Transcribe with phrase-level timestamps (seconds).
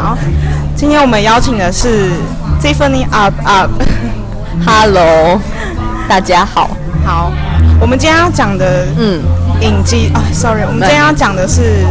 [0.00, 0.16] 好，
[0.74, 2.08] 今天我们邀请的是
[2.62, 5.38] Tiffany Up Up，Hello，
[6.08, 6.70] 大家好，
[7.04, 7.30] 好，
[7.78, 9.20] 我们今天要讲的嗯。
[9.60, 11.84] 影集啊，Sorry，我们今天要讲的是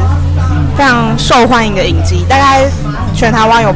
[0.75, 2.65] 非常受欢迎的影集，大概
[3.13, 3.71] 全台湾有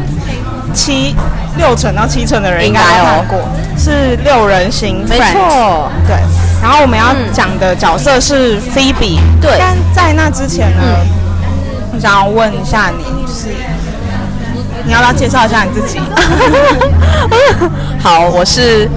[0.73, 1.15] 七
[1.57, 3.37] 六成到七成的人应该有看过，
[3.77, 6.15] 是六人行，没错，对。
[6.59, 9.59] 然后我们要讲的角色是 Phoebe，对。
[9.59, 10.81] 但在那之前呢，
[11.93, 13.49] 我想要问一下你，就是
[14.85, 15.99] 你要不要介绍一下你自己？
[17.99, 18.87] 好，我是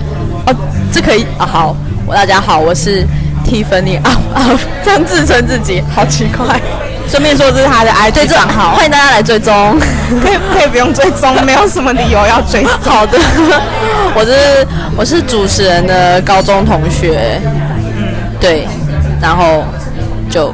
[0.46, 0.54] 哦，
[0.92, 1.46] 这可以啊。
[1.46, 3.06] 好，我大家好，我是
[3.44, 6.60] Tiffany 啊啊，这样自称自己，好奇怪。
[7.08, 9.78] 顺便说这是他的 IG 账号，欢迎大家来追踪。
[10.20, 12.72] 可以可以不用追踪，没有什么理由要追踪。
[12.82, 13.16] 好的，
[14.14, 14.66] 我是
[14.96, 17.40] 我是主持人的高中同学。
[17.44, 17.52] 嗯
[18.40, 18.66] 对，
[19.20, 19.64] 然后
[20.28, 20.52] 就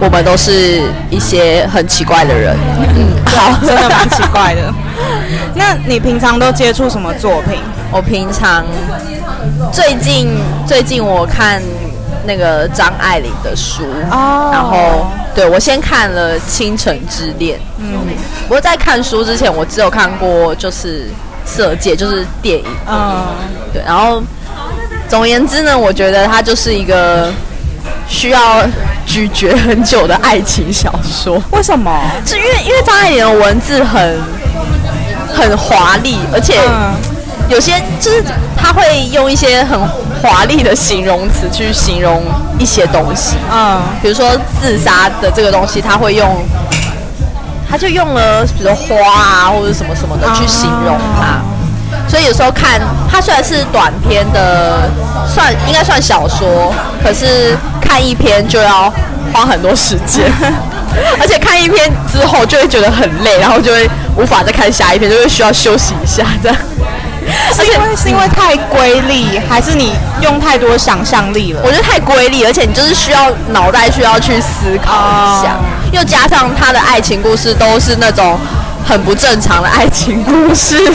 [0.00, 2.56] 我们都是一些很奇怪的人，
[2.96, 4.72] 嗯，好， 真的蛮奇怪的。
[5.54, 7.60] 那你平常都接触什么作品？
[7.92, 8.64] 我平常
[9.72, 10.28] 最近
[10.66, 11.60] 最近我看
[12.24, 17.98] 那个张爱玲的书，哦，然后对我先看了《倾城之恋》，嗯，
[18.44, 21.04] 不过在看书之前，我只有看过就是
[21.44, 23.26] 《色戒》，就是电影，嗯，
[23.72, 24.22] 对，然后。
[25.08, 27.32] 总而言之呢，我觉得它就是一个
[28.06, 28.62] 需要
[29.10, 31.42] 咀嚼很久的爱情小说。
[31.50, 32.00] 为什么？
[32.24, 34.20] 是因为因为张爱玲的文字很
[35.34, 36.60] 很华丽，而且
[37.48, 38.22] 有些就是
[38.56, 39.76] 他会用一些很
[40.22, 42.22] 华丽的形容词去形容
[42.56, 43.34] 一些东西。
[43.50, 44.30] 嗯，比如说
[44.62, 46.44] 自杀的这个东西，他会用，
[47.68, 51.42] 他就用了比如花啊或者什么什么的去形容它。
[52.10, 54.90] 所以有时候看它虽然是短篇的，
[55.32, 58.92] 算应该算小说，可是看一篇就要
[59.32, 60.28] 花很多时间，
[61.20, 66.58] 而且看一篇之后就会觉得很累，然后就会无法再看下一篇，就会需要休息一下这样。
[67.54, 71.60] 是因为是因为太瑰丽，还是你用太多想象力了？
[71.64, 75.56] 我觉得太瑰丽，而且你就是需要脑袋需要去思考一下，
[75.92, 78.36] 又加上他的爱情故事都是那种
[78.84, 80.92] 很不正常的爱情故事。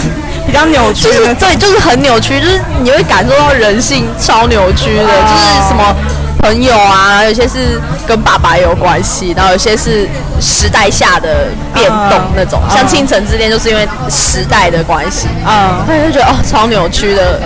[0.56, 5.94] 比较扭曲，就是对，就是很扭曲，就是你会感受到人性超扭曲的，就是什么
[6.40, 10.08] 朋友啊，有些是跟爸爸有关系，然后有些是
[10.40, 17.42] 时代下的变动那种，像《倾城之恋》就是因为时代的关系，嗯，他就觉得哦超扭曲的，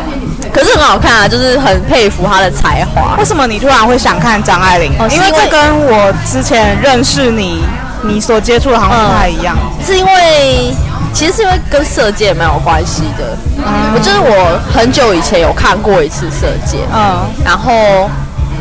[0.53, 3.15] 可是很好看啊，就是很佩服他的才华。
[3.17, 4.93] 为什么你突然会想看张爱玲？
[5.09, 7.63] 因为这跟我之前认识你，
[8.03, 10.75] 你所接触的好像不太一样，是因为。
[11.13, 18.09] 其实是因为跟色戒蛮有关系的，嗯，我就是我很久以前有看过一次色戒，嗯，然后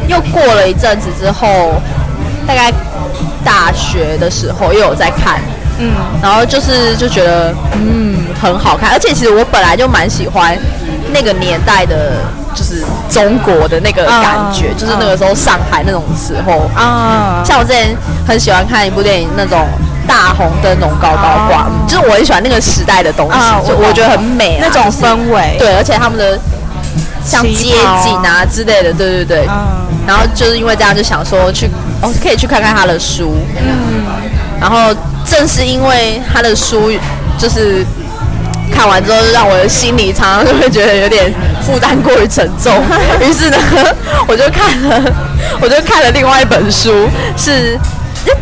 [0.09, 1.75] 又过了一阵子之后，
[2.47, 2.73] 大概
[3.45, 5.41] 大学的时候又有在看，
[5.79, 5.93] 嗯，
[6.23, 10.59] 然后就是就觉得嗯很好看，而且其实我本来就蛮喜欢
[11.13, 12.17] 那个年代的，
[12.55, 16.69] 就是中国的那个感觉，嗯，就是那个时候上海那种时候。
[16.75, 17.95] 啊，嗯，像我之前
[18.27, 19.67] 很喜欢看一部电影那种。
[20.09, 25.57] 大红灯笼高高挂，就是我很喜欢那个时代的东西，就我觉得很美，那种氛围。
[25.59, 26.37] 对，而且他们的
[27.23, 29.47] 像街景啊之类的，对对对。
[30.07, 31.69] 然后就是因为这样，就想说去
[32.01, 33.37] 哦，可以去看看他的书。
[33.61, 34.03] 嗯。
[34.59, 34.93] 然后
[35.27, 36.91] 正是因为他的书，
[37.37, 37.85] 就是
[38.75, 42.75] 看完之后，让我的心里常常就会觉得有点负担过于沉重。
[43.21, 43.59] 于是呢，
[44.27, 45.13] 我就看了，
[45.61, 47.79] 我就看了另外一本书，是。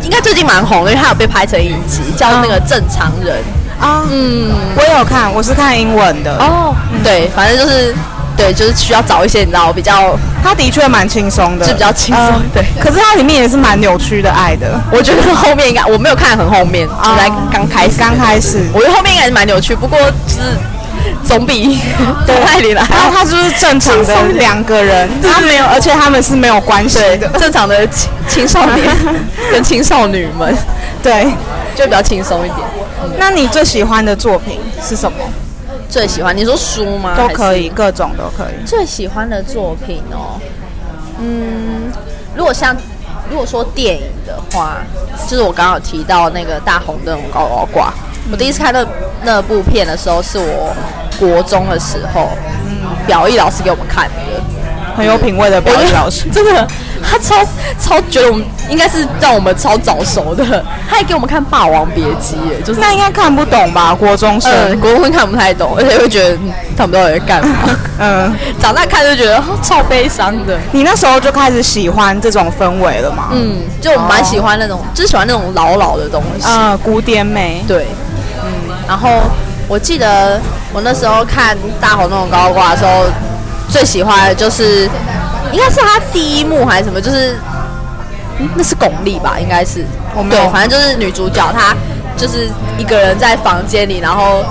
[0.01, 3.37] 应该最近蛮红的，因为它有被拍成影集，叫那个正常人
[3.79, 4.03] 啊。
[4.11, 6.37] 嗯，我也有看，我是看英文的。
[6.37, 7.95] 哦，对，反正就是，
[8.35, 12.41] 对，就是需要找一些你知道比较，他的确蛮轻松的，是比较轻松。
[12.53, 14.79] 对，可是它里面也是蛮扭曲的爱的。
[14.91, 20.57] 我觉得后面应该我没有看很后面，就在刚开始，刚开始，我觉得后面应该是蛮扭曲，不过就是。
[21.23, 21.79] 总比
[22.25, 28.89] 张爱你来，然后他就是正常的两个人，他没有，而且他们是没有关系的，正常的青青少年
[29.51, 30.55] 跟青少女们，
[31.01, 31.25] 对，
[31.75, 32.59] 就比较轻松一点。
[33.17, 35.17] 那你最喜欢的作品是什么？
[35.89, 37.15] 最喜欢你说书吗？
[37.15, 38.65] 都可以，各种都可以。
[38.65, 40.39] 最喜欢的作品哦，
[41.19, 41.91] 嗯，
[42.35, 42.75] 如果像
[43.29, 44.77] 如果说电影的话，
[45.27, 47.93] 就是我刚刚有提到那个大红灯笼高高挂。
[48.31, 48.85] 我第一次看那
[49.23, 50.75] 那部片的时候，是我
[51.19, 52.29] 国中的时候，
[52.65, 54.41] 嗯，表艺老师给我们看的，
[54.95, 56.67] 很有品味的表艺老师， 真的，
[57.01, 57.35] 他超
[57.79, 60.43] 超觉得我们应该是让我们超早熟的，
[60.89, 63.95] 他还给我们看《霸王别姬》耶，就是那应该看不懂吧？
[63.95, 66.37] 国中生，嗯，国中生看不太懂，而且会觉得
[66.75, 67.57] 他们到底在干嘛？
[67.99, 70.57] 嗯， 长大看就觉得超悲伤的。
[70.71, 73.29] 你那时候就开始喜欢这种氛围了吗？
[73.31, 77.87] 嗯，就蛮喜欢那种，就是喜欢那种老老的东西，嗯，古典美，对。
[78.87, 79.21] 嗯，然后
[79.67, 80.39] 我记得
[80.73, 83.05] 我那时候看大红那种高挂的时候，
[83.69, 84.89] 最喜欢的就是
[85.51, 87.35] 应该是他第一幕还是什么，就是、
[88.39, 89.85] 嗯、那是巩俐吧，应该是，
[90.29, 91.75] 对，反正就是女主角她
[92.15, 94.43] 就是一个人在房间里，然后。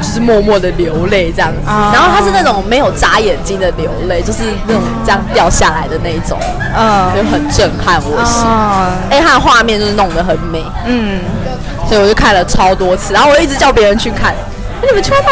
[0.00, 6.38] 就是默默的流泪这样子，然后他是那种没有眨眼睛的流泪，就是那种这样掉下来的那一种，
[6.72, 8.46] 嗯，就很震撼我心。
[9.10, 11.18] 哎，他的画面就是弄得很美，嗯，
[11.88, 14.34] 所以我就看了超多次，然后我一直叫别人去看，
[14.86, 15.30] 你们去看吗？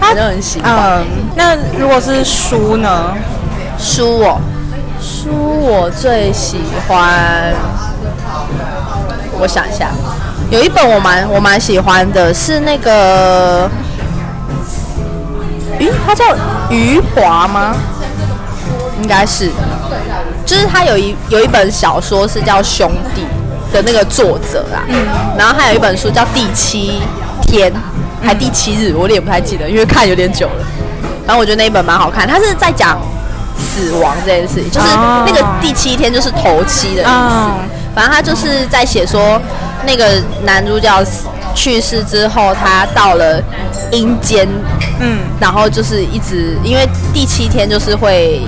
[0.00, 0.72] 他就很喜欢。
[1.00, 3.14] 嗯，那如果是书呢？
[3.78, 4.40] 书哦，
[5.00, 7.52] 书我最喜欢，
[9.40, 9.88] 我想一下。
[10.50, 13.68] 有一本我蛮我蛮喜欢的，是那个，
[15.80, 16.24] 咦，他叫
[16.70, 17.74] 余华吗？
[19.00, 19.50] 应该是，
[20.46, 23.22] 就是他有一有一本小说是叫《兄弟》
[23.72, 25.06] 的那个作者啦，嗯，
[25.38, 27.00] 然后还有一本书叫《第七
[27.42, 27.72] 天》
[28.22, 30.66] 还第七日，我也不太记得，因为看有点久了。
[31.26, 33.00] 然后我觉得那一本蛮好看，他是在讲
[33.56, 34.86] 死亡这件事情，就是
[35.26, 37.10] 那个第七天就是头七的意思，
[37.94, 39.40] 反正他就是在写说。
[39.84, 41.04] 那个男主角
[41.56, 43.42] 去世之后，他到了
[43.90, 44.48] 阴间，
[45.00, 48.42] 嗯，然后就是一直，因为第七天就是会，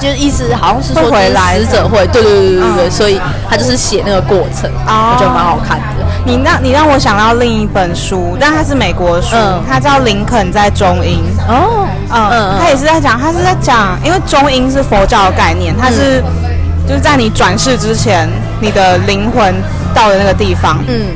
[0.00, 5.84] 就是意思好像是说回来死者会，对对对对对，嗯、所以他就是写那个过程，哦、我觉得蛮好看的。
[6.24, 11.22] 你让你让我想到另一本书，但它是美国书，嗯、它叫《林肯在中英》。
[11.50, 18.28] 哦，嗯，嗯他也是在讲，他是在讲，因为中英是佛教的概念，它是、嗯、就是在你转世之前，
[18.60, 19.54] 你的灵魂。
[19.94, 21.06] 到的那个地方，嗯，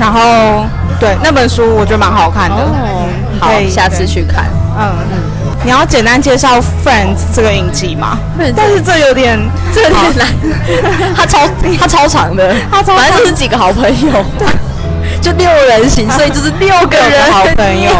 [0.00, 0.64] 然后
[0.98, 3.06] 对那本书我觉得蛮好看的，哦，
[3.38, 4.46] 好，下次去看，
[4.78, 4.88] 嗯。
[5.12, 5.43] 嗯。
[5.64, 8.18] 你要简单介绍《Friends》这个影集吗？
[8.54, 9.38] 但是这有点，
[9.74, 10.28] 这有点难，
[11.16, 14.46] 它超它超长的，它超反正就是几个好朋友，对，
[15.22, 17.32] 就六人行，所以就是六个人。
[17.32, 17.90] 好朋友。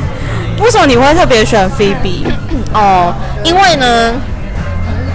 [0.64, 2.24] 为什么你会特别选 Phoebe？
[2.72, 3.12] 哦，
[3.44, 4.12] 因为呢，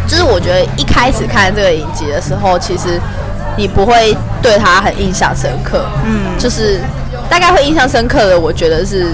[0.07, 2.99] 就是我觉得一开始看这个影集的时候，其实。
[3.59, 6.79] 你不会对他很印象深刻，嗯，就是
[7.27, 9.07] 大概会印象深刻的，我觉得是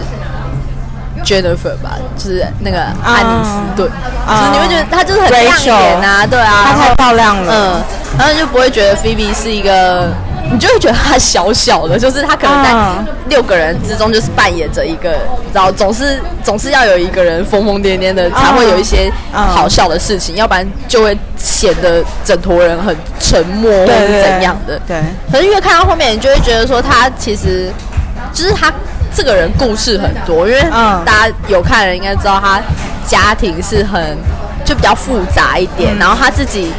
[1.23, 3.91] Jennifer 吧，就是那个安妮斯顿，
[4.27, 7.83] 嗯、就是你会觉得她就是很亮眼啊，对啊，她太漂亮了，嗯，
[8.17, 10.09] 然后就不会觉得 Phoebe 是一个。
[10.51, 12.75] 你就会觉得她小小的，就是她可能在
[13.29, 15.17] 六个人之中就是扮演着一个，
[15.53, 24.77] 然后总是总是要有一个人疯疯癫癫的，才会有一些好笑的事情，要不然就会显得整坨人很沉默或者怎样的。
[24.85, 27.71] 对，可是越看到后面，你就会觉得说她其实
[28.33, 28.71] 就是他
[29.15, 30.61] 这个人故事很多，因为
[31.05, 32.61] 大家有看的人应该知道他
[33.07, 34.17] 家庭是很
[34.65, 36.71] 就比较复杂一点，然后他自己。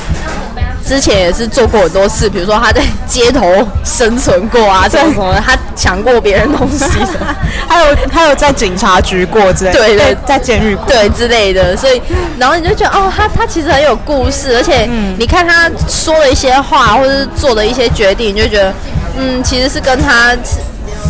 [0.87, 6.85] 之前也是做过很多事，比如说他在街头生存过啊，这种什么的，他抢过别人东西
[7.67, 10.85] 还有还有在警察局过之类，对对，在监狱过。
[10.87, 12.03] 对之类的，所以
[12.39, 18.71] 然后你就觉得哦，他他其实很有故事，而且你看他说的一些话或者是做的一些决定，你就觉得
[19.17, 20.37] 嗯，其实是跟他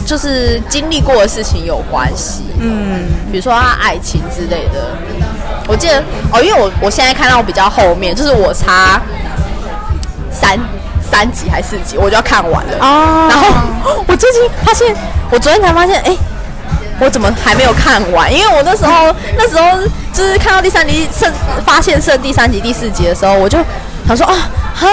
[0.05, 4.97] 就是经历过的事情有关系，嗯，比如说他爱情之类的，
[5.67, 6.03] 我记得
[6.33, 9.01] 哦，因为我我现在看到比较后面，就是我差。
[10.37, 10.59] 三
[11.01, 12.77] 三集还是四集，我就要看完了。
[12.81, 13.29] 哦。
[13.31, 14.93] 然后我最近发现，
[15.31, 16.17] 我昨天才发现，哎，
[16.99, 18.34] 我怎么还没有看完？
[18.34, 19.79] 因为我那时候那时候
[20.13, 21.32] 就是看到第三集剩
[21.65, 23.58] 发现剩第三集第四集的时候，我就
[24.08, 24.34] 想说啊
[24.75, 24.89] 哈，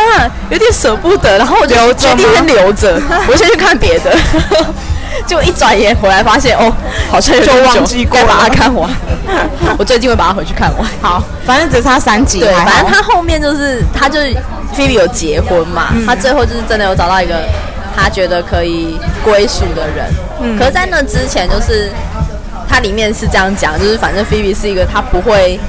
[0.51, 4.15] 有点舍不得，然后我就决定先留着，我先去看别的。
[5.27, 6.71] 就一转眼回来发现，哦，
[7.09, 8.89] 好像就忘记过该把它看完。
[9.77, 10.87] 我最近会把它回去看完。
[11.01, 12.39] 好，反正只差三集。
[12.39, 14.35] 对，反正他后面就是他就是
[14.75, 17.43] Phoebe 有结婚嘛，嗯、他最后就是真的有找到一个
[17.95, 20.05] 他觉得可以归属的人。
[20.41, 20.57] 嗯。
[20.57, 21.91] 可是，在那之前，就是
[22.67, 25.59] 他里面是这样讲，就是反正 Phoebe 是一个他不会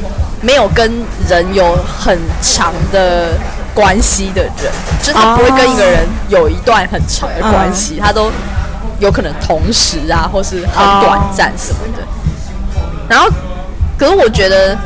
[0.40, 0.90] 没有跟
[1.28, 3.28] 人有很长的
[3.74, 4.72] 关系的人，
[5.02, 8.30] 就是他不会跟一个人有一段很长的关系，他都。
[9.02, 12.02] 有可能同时啊，或是很短暂什么的。
[12.80, 13.10] Oh.
[13.10, 13.28] 然后，
[13.98, 14.76] 可是我觉得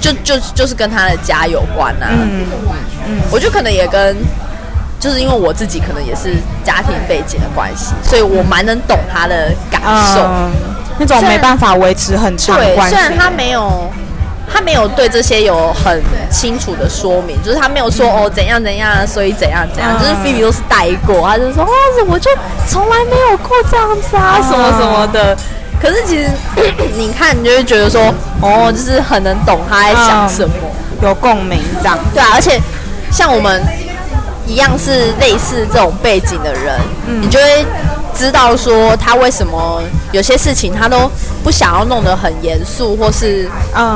[0.00, 2.06] 就，就就就是跟他的家有关啊。
[2.08, 2.46] 嗯
[3.08, 4.16] 嗯，我就可能也跟，
[5.00, 9.82] 就是因为我自己可能也是家庭背景的关系，所以我蛮能懂他的感
[10.14, 10.20] 受。
[10.22, 10.48] Uh,
[10.98, 12.94] 那种没办法维持很长关系。
[12.94, 13.90] 虽然他没有。
[14.52, 21.70] 他没有对这些有很清楚的说明，就是他没有说哦怎样怎样，所以怎样怎样，就是菲比都是带过，他就说哦，
[22.08, 22.30] 我就
[22.68, 25.36] 从来没有过这样子啊，什么什么的。
[25.78, 26.30] 可是其实
[26.96, 30.54] 你看，你就会觉得说哦，就是很能懂他在想什么，
[31.02, 31.98] 有共鸣这样。
[32.14, 32.58] 对啊，而且
[33.12, 33.62] 像我们
[34.46, 37.66] 一样是类似这种背景的人，嗯、你就会
[38.16, 39.82] 知道说他为什么
[40.12, 41.10] 有些事情他都
[41.44, 43.48] 不想要弄得很严肃，或是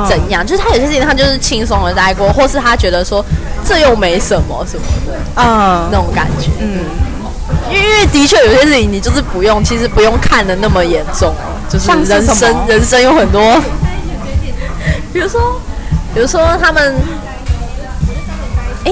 [0.07, 3.25] 怎样，嗯、就是他有些事情他就是轻松的带过，或是他觉得说
[3.65, 6.85] 这又没什么什么的，嗯，那种感觉，嗯，
[7.69, 11.33] 因为因为的确有些事情你就是不用，其实不用看的那么严重，
[11.67, 13.61] 就是人生人生有很多，
[15.11, 15.59] 比如说
[16.13, 16.95] 比如说他们。
[18.83, 18.91] 哎、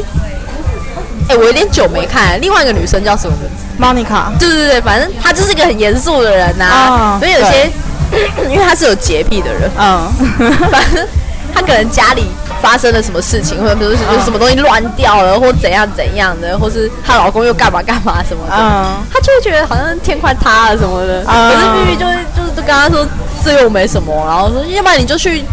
[1.30, 2.40] 欸，我有点久没看。
[2.40, 4.38] 另外一个女生叫什么名字？Monica。
[4.40, 7.12] 对对对，反正她就是一个很严肃的人呐、啊。
[7.14, 7.72] Oh, 所以有些，
[8.50, 9.70] 因为她是有洁癖的人。
[9.78, 10.06] 嗯。
[10.06, 10.12] Oh.
[10.72, 11.08] 反正
[11.54, 12.28] 她可能家里
[12.62, 18.96] 发生了什么事情，或者比如说有什么东西乱掉了，或怎样怎样的，或是她老公又干嘛干嘛什么的，嗯。
[19.12, 21.24] 她就会觉得好像天快塌了什么的。
[21.28, 21.52] 嗯。
[21.54, 23.06] 可是碧碧就会就是就跟她说
[23.44, 25.44] 这又没什么，然后说要不然你就去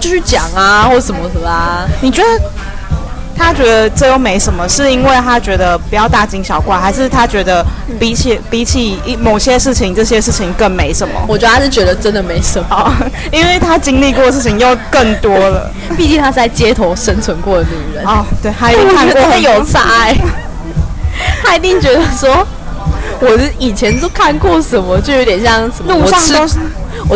[0.00, 1.86] 就去讲啊，或什么什么啊？
[2.00, 2.28] 你觉得？
[3.36, 7.64] 他觉得这又没什么，是因为他觉得不要大惊小怪，还是他觉得
[7.98, 11.14] 比起比起某些事情，这些事情更没什么？
[11.28, 12.92] 我觉得他是觉得真的没什么，
[13.30, 15.70] 因为他经历过的事情又更多了。
[15.96, 20.20] 毕竟他是在街头生存过的女人哦，对，他有看过他有差、欸，
[21.44, 22.46] 他一定觉得说，
[23.20, 26.58] 我是以前都看过什么，就有点像什么路上都是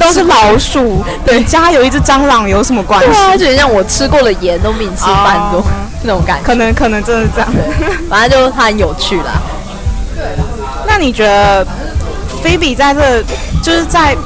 [0.01, 3.07] 都是老鼠，对，家有一只蟑螂有什么关系？
[3.07, 5.61] 对啊，就像我吃过的盐都比你吃饭多。
[5.61, 5.65] 哦
[6.03, 7.49] 那种感觉，可能可能真的是这样，
[8.09, 9.41] 反正就是它很有趣啦。
[10.87, 11.65] 那你觉得
[12.43, 13.23] 菲比在这
[13.63, 14.17] 就是在，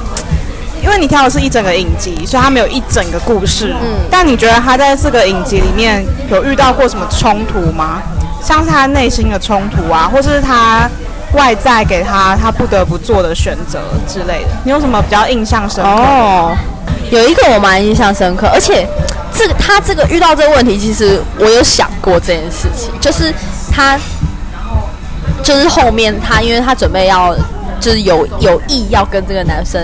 [0.82, 3.74] 因为你挑的是一整个影集，所以他没有一整个故事。
[3.82, 3.98] 嗯。
[4.10, 8.00] 但你觉得他在这个影集里面有遇到过什么冲突吗？
[8.42, 10.88] 像是他内心的冲突啊，或是他
[11.34, 15.90] 外在给他他不得不做的选择之类的，你有什么比较印象深刻？
[15.90, 16.56] 哦，
[17.10, 18.86] 有一个我蛮印象深刻，而且。
[19.42, 23.34] 这个他这个遇到这个问题，其实我有想过这件事情，就是
[23.72, 23.98] 他
[25.42, 27.34] 就是后面他，因为他准备要
[27.80, 29.82] 就是有有意要跟这个男生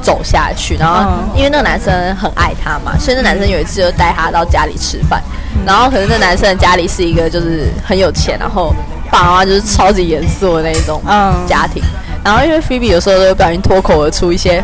[0.00, 5.20] 走下去，然后因为那个男生很爱他嘛，所以那男生有一次就带他到家里吃饭，
[5.66, 8.72] 然后可是那男生的家里是一个就是很有钱，然后
[9.10, 11.02] 爸妈就是超级严肃的那种
[11.44, 11.82] 家庭，
[12.22, 14.62] 然后因为菲比有时候都会不小心脱口而出一些。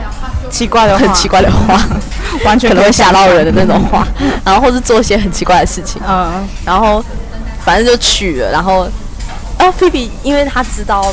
[0.51, 1.81] 奇怪的很奇怪的话，
[2.45, 4.07] 完全可能会吓到人的那种话，
[4.45, 7.05] 然后或是做一些很奇怪的事情，嗯，然后
[7.65, 8.89] 反正就去了，然后
[9.59, 11.13] 哦，菲比因为她知道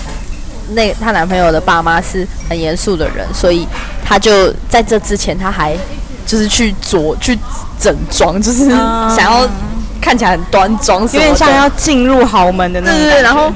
[0.69, 3.67] 那她男朋友的爸妈是很严肃的人，所以
[4.03, 5.75] 她就在这之前，她还
[6.25, 7.37] 就是去着去
[7.79, 9.47] 整装，就是想要
[10.01, 13.51] 看起来很端庄，有点像要进入豪门的那种，对对对，然后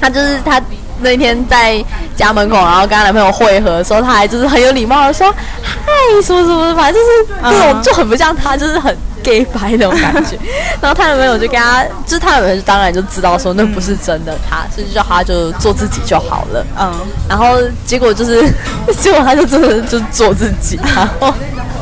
[0.00, 0.60] 她就是她。
[1.00, 1.82] 那天在
[2.16, 5.76] 家门口，然后跟她男朋友会合的时候，她还就是很有礼貌的说：“嗨，
[6.22, 10.36] 什么什么，反正就是那种就很不像她，就是很 gay 白那种感觉。
[10.80, 16.66] ”然后她男朋友就跟她，就是她男朋友当然就知道说那不是真的她，她所以就叫她就做自己就好了。
[16.78, 16.92] 嗯，
[17.28, 18.42] 然后结果就是，
[18.98, 21.32] 结果她就真的就做自己，然后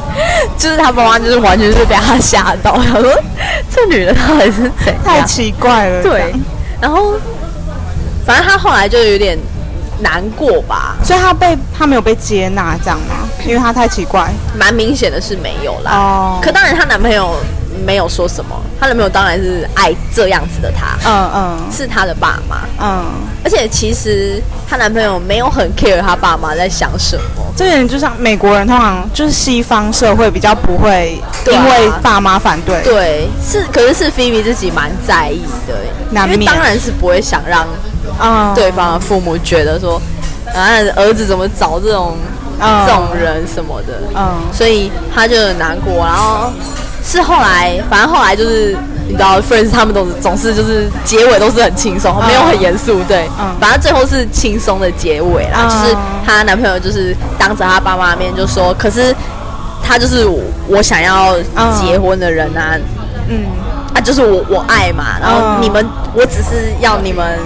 [0.59, 3.11] 就是她妈妈就是完全是被她吓到，她说
[3.71, 5.03] 这女的到底是怎样？
[5.05, 6.03] 太奇怪了。
[6.03, 6.35] 对，
[6.81, 7.15] 然后。
[8.27, 9.39] 反正他后来就有点
[10.01, 13.29] 难过吧，所以他被他没有被接纳这样吗？
[13.47, 15.93] 因为他太奇怪，蛮明显的是没有啦。
[15.93, 17.37] 哦，可当然她男朋友
[17.87, 20.99] 没有说什么，她男朋友当然是爱这样子的她。
[21.09, 22.57] 嗯嗯，是她的爸妈。
[22.81, 23.05] 嗯，
[23.45, 27.45] 而且其实她男朋友没有很 care 她爸妈在想什么。
[27.57, 32.83] 这点就像美国人通常就是西方社会比较不会因为爸妈反对。
[32.83, 35.75] 对，是可是是菲比自己蛮在意的，
[36.11, 37.67] 难免因为当然是不会想让。
[38.21, 40.01] 嗯，对方的父母觉得说，
[40.55, 42.17] 啊，儿子怎么找这种、
[42.61, 46.05] 嗯、这种人什么的，嗯，所以他就很难过。
[46.05, 46.51] 然后
[47.05, 55.69] 是后来，反正后来就是你知道，Friends 他们总是总是就是结尾都是很轻松，嗯、没有很严肃，对，嗯，反正最后是轻松的结尾啦。
[55.69, 59.15] 嗯、就是她男朋友就是当着她爸妈面就说，可是
[59.83, 61.37] 他就是我，我想要
[61.79, 62.75] 结婚的人啊，
[63.29, 63.45] 嗯，
[63.95, 67.39] 啊，就是我我爱嘛，然后你们，嗯、我只是要你们。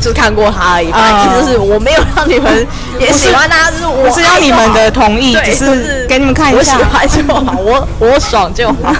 [0.00, 2.66] 就看过他而已，反正意思是我没有让你们
[2.98, 8.94] 也喜欢他，就是我是要你们的同意，只是给你们看一下，我喜欢就好，我我爽就好，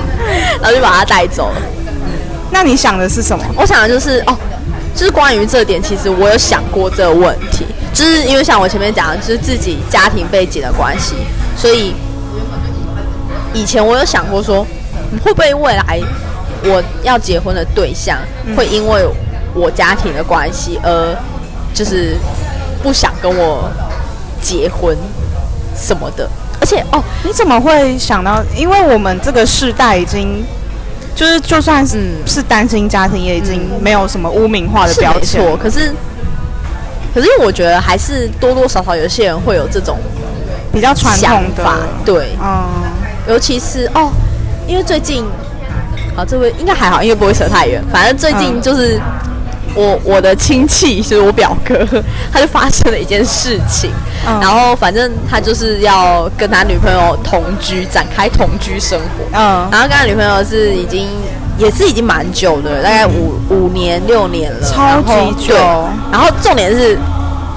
[0.60, 1.56] 然后就把他带走了。
[2.50, 3.44] 那你想的是什么？
[3.54, 4.34] 我想的就是哦，
[4.94, 11.16] 就是关于这点，其实我有想过这个问题，就是因为像我前面讲的，就是自己家庭背景的关系，
[11.54, 11.94] 所以
[13.52, 14.66] 以前我有想过说，
[15.22, 16.00] 会不会未来
[16.64, 18.16] 我要结婚的对象
[18.56, 19.06] 会因为。
[19.56, 21.16] 我家庭的关系，而
[21.74, 22.16] 就是
[22.82, 23.68] 不想跟我
[24.40, 24.96] 结婚
[25.74, 26.28] 什么的，
[26.60, 28.42] 而且哦，你怎么会想到？
[28.56, 30.44] 因为我们这个世代已经
[31.14, 35.42] 就是就算是是单亲家庭，也已经没有什么污名化的标签。
[35.42, 35.92] 错，可是
[37.14, 39.98] 可是我觉得还是多多少少有些人会有这种
[40.72, 42.64] 比较传统的，对，嗯，
[43.26, 44.10] 尤其是哦，
[44.66, 45.24] 因为最近，
[46.16, 47.82] 啊，这位应该还好，因为不会扯太远。
[47.92, 49.00] 反正最近就是。
[49.76, 51.86] 我我的亲戚就是我表哥，
[52.32, 53.90] 他就发生了一件事情，
[54.26, 59.24] 嗯、然后反正他就是要跟他女朋友同居，展开同居生活。
[59.32, 61.06] 嗯，然后跟他女朋友是已经
[61.58, 65.54] 也是已经蛮久的，大概五五年六年了，超级久。
[66.10, 66.98] 然后重点是，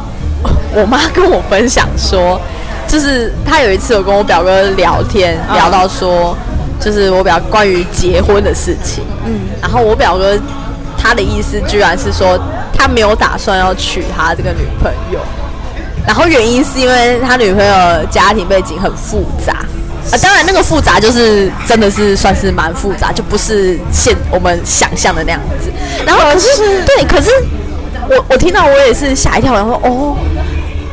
[0.76, 2.38] 我妈跟我分享说，
[2.86, 6.36] 就是他有一次有跟我表哥聊天，嗯、聊到说，
[6.82, 9.06] 就是我表关于结婚的事情。
[9.26, 10.38] 嗯，然后我表哥。
[11.02, 12.38] 他的意思居然是说，
[12.74, 15.20] 他没有打算要娶他这个女朋友，
[16.06, 19.54] 然后原因是因为他女朋友家庭背景很复杂
[20.12, 25.72] 啊，当然那个复杂就是真的是算是蛮复杂，就不是现我们想象的那样子。
[26.06, 27.30] 然后可是，是对，可是
[28.10, 30.18] 我我听到我也是吓一跳，然后说哦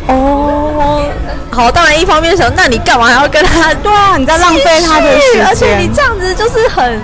[0.09, 1.05] 哦，
[1.51, 3.73] 好，当然一方面想，那你干嘛还要跟他？
[3.75, 7.01] 对啊，你在浪费他的时间，而且你这样子就是很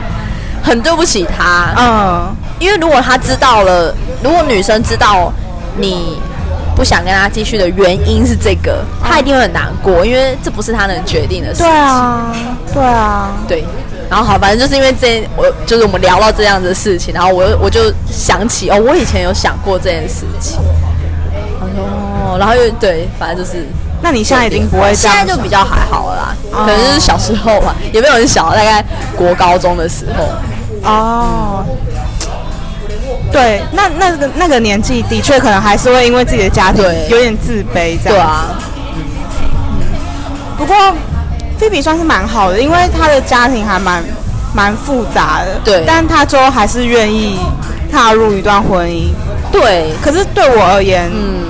[0.63, 2.37] 很对不起他，嗯。
[2.63, 3.93] 因为如果他知道了，
[4.23, 5.33] 如果女生知道
[5.77, 6.17] 你
[6.77, 11.67] 不想跟他继续的原因是这个，他一定会很难过，因为这不是他能决定的事情。
[11.67, 12.37] 对啊，
[12.73, 13.65] 对啊，对。
[14.09, 20.61] 然后好，反正就是因为这，我就是我们聊到这样的事情，然后我我就想起哦，我以前有想过这件事情。
[21.77, 23.67] 哦，然后又对，反正就是。
[24.05, 28.85] 那你现在已经不会这样，现在就比较还好了啦，可能就是小时候吧，也没有很小，大概
[29.17, 30.25] 国高中的时候。
[30.83, 31.65] 哦。
[33.33, 38.17] 对，那那个那个年纪的确可能还是会因为自己的家庭有点自卑，这样。
[38.17, 38.45] 对啊。
[38.95, 39.03] 嗯。
[40.59, 40.77] 不过，
[41.59, 44.05] 菲比算是蛮好的，因为他的家庭还蛮
[44.55, 45.59] 蛮复杂的。
[45.65, 45.83] 对。
[45.87, 47.39] 但他最后还是愿意
[47.91, 49.09] 踏入一段婚姻。
[49.51, 49.93] 对。
[50.03, 51.47] 可是对我而言，嗯，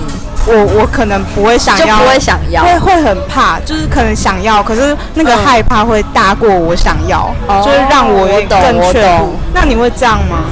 [0.47, 9.35] 我我可能不会想要，就不会想要，会会很怕，就是可能想要，可是那个害怕会大过我想要，嗯、就是让我有更却步。
[9.53, 10.45] 那你会这样吗？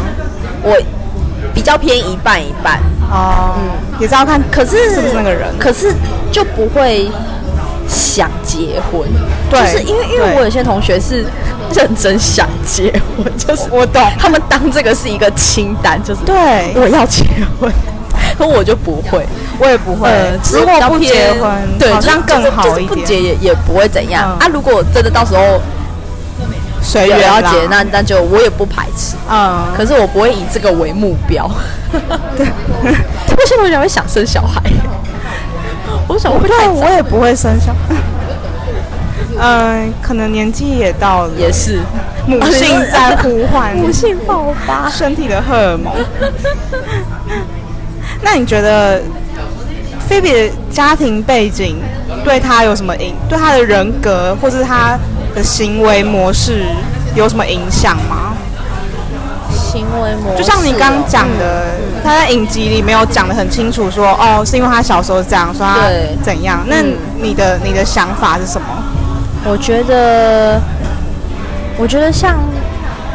[0.64, 0.77] 我。
[1.55, 2.79] 比较偏一半一半。
[3.13, 5.93] 哦，嗯，也是要看，可是是不是那个人，可是
[6.31, 7.11] 就不会
[7.89, 9.03] 想结婚，
[9.51, 11.25] 对，就是因为因为我有些同学是
[11.75, 17.25] 认真想结婚，就是我懂，他们当这个是一个清单，就是对，我要结
[17.59, 17.69] 婚，
[18.39, 19.27] 可我就不会，
[19.59, 20.09] 我也不会，
[20.53, 24.39] 如果不结婚，对，好像更好一点，不结也也不会怎样。
[24.39, 24.47] 啊。
[24.53, 25.61] 如果真的到时候。
[26.83, 29.16] 随缘要结，那那就我也不排斥。
[29.31, 31.49] 嗯，可是我不会以这个为目标。
[32.37, 34.61] 对，为什么人会想生小孩？
[36.09, 37.95] 我想，我太，我也不会生小孩。
[39.38, 41.81] 嗯， 可能年纪也到了，也是
[42.27, 45.93] 母性在呼唤， 母性爆发，身体的荷尔蒙。
[48.23, 49.01] 那你觉得
[50.09, 51.77] 菲比的家庭背景
[52.25, 53.14] 对他有什么影？
[53.29, 54.99] 对他的人格，或是他？
[55.35, 56.64] 的行为模式
[57.14, 58.35] 有什么影响吗？
[59.53, 65.79] 行为模式就像你刚刚讲的，嗯、他在影集里没有讲的很清楚说，说哦，是因为他小时候这样，说他
[66.23, 66.64] 怎样？
[66.66, 66.83] 那
[67.21, 68.66] 你的、嗯、你的想法是什么？
[69.45, 70.61] 我觉得，
[71.79, 72.37] 我觉得像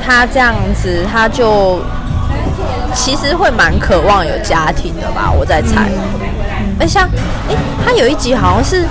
[0.06, 1.80] 他这样子，他就
[2.94, 5.32] 其实会蛮渴望有家庭的吧？
[5.32, 5.90] 我在猜。
[6.80, 7.04] 哎、嗯，像
[7.50, 8.86] 哎，他有一集好像是。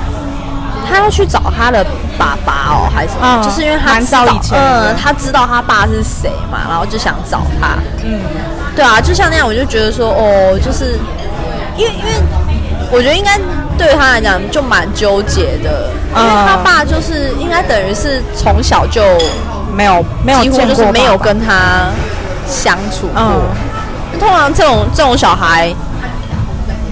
[0.88, 1.84] 他要去找他的
[2.18, 3.22] 爸爸哦，还是什么？
[3.24, 7.78] 嗯、就是因为他知道，嗯，他知道他爸是谁嘛，然后就想找他。
[8.04, 8.20] 嗯，
[8.76, 10.98] 对啊，就像那样，我就觉得说，哦，就是
[11.76, 12.10] 因为因为
[12.90, 13.38] 我觉得应该
[13.76, 19.02] 对他来讲就蛮纠结的，嗯、因为他爸就是应该等于是从小就
[19.74, 21.88] 没有没有几乎就是没有跟他
[22.48, 23.22] 相处过。
[23.22, 25.74] 嗯、通常这种这种小孩。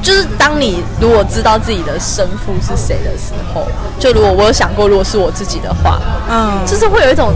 [0.03, 3.67] 就是当你如果知道自己的生父是谁的时候，
[4.01, 7.33] 就如果我有想过，如果是我自己的话，嗯，就是会有一种，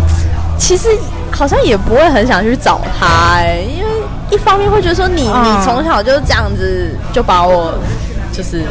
[0.59, 0.89] 其实
[1.31, 3.91] 好像也不会很想去找他，哎，因为
[4.31, 7.73] 一方面会觉得说你、嗯、你从小就这样子就把我，
[8.33, 8.65] 就是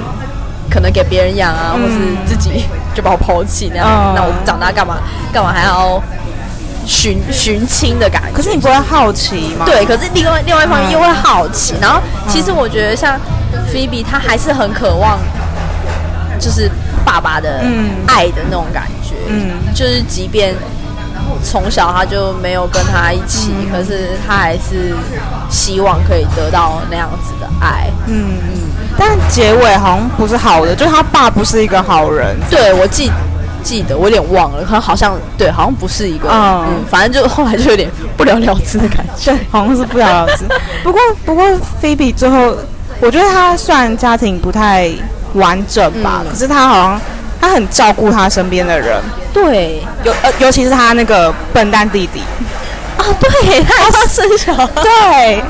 [0.70, 1.96] 可能给别人养啊，嗯、或是
[2.28, 4.98] 自己就把我抛弃那样，嗯、那我长大干嘛
[5.32, 6.02] 干嘛还要
[6.86, 8.38] 寻寻亲的感觉？
[8.38, 9.66] 可是你不会好奇吗？
[9.66, 13.20] 对，可是另外另外一方面又会好奇，嗯、然后其实我觉得像。
[13.72, 15.18] 菲比她还是很渴望，
[16.40, 16.70] 就是
[17.06, 17.64] 爸爸的
[18.06, 19.16] 爱的那种感觉。
[19.28, 20.54] 嗯，就是即便
[21.42, 24.94] 从小他就没有跟他一起，嗯、可是他还是
[25.50, 27.88] 希望可以得到那样子的爱。
[28.08, 28.60] 嗯嗯。
[28.98, 32.36] 但结尾好像不是好的，就是他爸不是一个好人。
[32.50, 33.10] 对，我记
[33.66, 40.46] 记得，我有点忘了，可能好像对，好像不是一个，嗯，嗯，反正就后来就有点不了了之的感觉，对， 好像是不了了之。
[40.84, 41.44] 不过不过，
[41.82, 42.56] 菲比最后，
[43.02, 44.90] 我觉得他虽然家庭不太
[45.34, 47.02] 完整吧，嗯、可是他好像
[47.42, 49.02] 他很照顾他身边的人，
[49.34, 52.22] 对，尤呃尤其是他那个笨蛋弟弟，
[52.98, 55.44] 啊，对，他要生小孩， 对。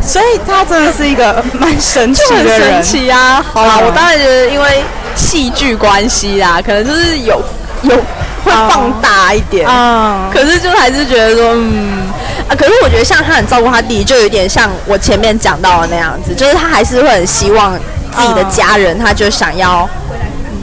[0.00, 3.42] 所以他真的是一个蛮神奇的人，神奇啊！
[3.42, 4.82] 好啦，我当然觉得因为
[5.14, 7.42] 戏剧关系啦，可能就是有
[7.82, 7.96] 有
[8.44, 10.30] 会放大一点啊。
[10.32, 12.10] 可是就还是觉得说，嗯
[12.48, 17.78] 啊，可是我觉得像他很照顾他弟弟，就有点像我前面讲到的那样子，就是他还是会很希望
[18.16, 19.88] 自己的家人，他就想要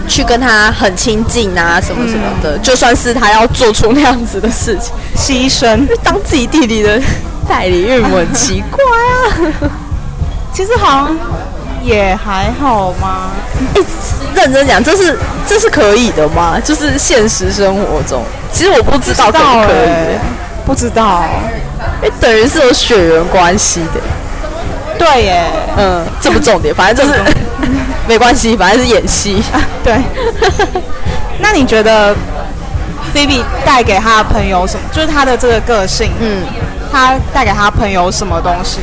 [0.08, 7.02] 去跟他很亲近啊，什么什么的，就算是他要做出那样子的事情，牺牲，当自己弟弟的。
[7.50, 9.70] 代理孕母很奇怪啊，
[10.54, 11.18] 其实好像
[11.82, 13.32] 也还好吗？
[13.76, 13.84] 欸、
[14.36, 15.17] 认真讲，这是
[15.48, 16.60] 这是可以的吗？
[16.63, 20.17] 就是现实生活中，其实我不知道可不可以，
[20.65, 21.24] 不知道，
[22.02, 24.00] 哎、欸，等于是有血缘关系的，
[24.98, 25.44] 对耶，
[25.78, 27.20] 嗯，这不重点，反正就是
[28.08, 29.41] 没关系，反正是演戏，
[29.84, 29.96] 对。
[31.39, 32.15] 那你觉得
[33.12, 34.82] 菲比带给他的朋友什么？
[34.91, 36.44] 就是他的这个个性，嗯。
[36.94, 38.80] 他带给他朋友什么东西？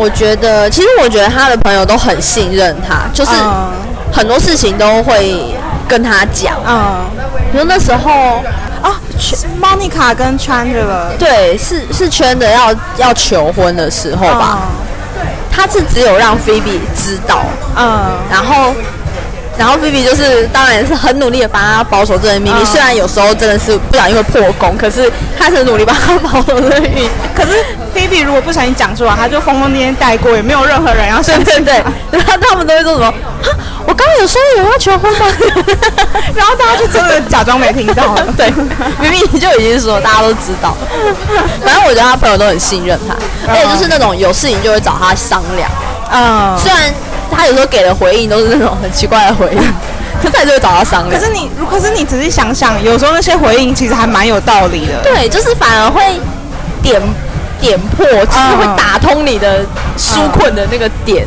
[0.00, 3.32] 我觉得，其实我觉得他的朋友都很信任他，就是
[4.10, 5.54] 很多事情都会
[5.86, 6.56] 跟他讲。
[6.66, 7.04] 嗯，
[7.52, 8.42] 比如那时候
[8.80, 8.98] 啊
[9.60, 14.68] ，Monica 跟 Chandler，对，是是 Chandler 要要求婚的时候吧？
[15.14, 17.42] 对，他是只有让 Phoebe 知道，
[17.76, 18.72] 嗯，然后。
[19.58, 22.64] 然后菲比就是，当然是很努力的帮他保守这个秘密。
[22.64, 27.10] 虽然有时候真的是不小心会破功，可是他是很努力帮他保守这个秘密。
[27.36, 27.52] 可是
[27.94, 31.44] Vivi 如果不小心讲出来，他就疯疯癫癫带过，也没有任何人要相信。
[31.44, 33.12] 对对对，然后他们都会说什么？
[33.86, 35.26] 我刚刚有说有要求婚吗？
[36.34, 38.14] 然后大家就真的假装没听到。
[38.36, 38.50] 对，
[39.00, 40.76] 明明就已经说大家都知道。
[41.64, 43.14] 反正我觉得他朋友都很信任他，
[43.50, 45.68] 而且就是那种有事情就会找他商量。
[46.12, 46.94] 嗯，虽然。
[47.30, 49.58] 他有时候给的回应都是那种很奇怪的回应，
[50.22, 51.18] 可是还是会找他商量。
[51.18, 55.00] 可是你，可是你仔细想想，有时候那些回应其实还蛮有道理的。
[55.02, 56.02] 对，就是反而会
[56.82, 57.00] 点
[57.60, 59.60] 点破，就是会打通你的
[59.96, 61.26] 纾困的那个点。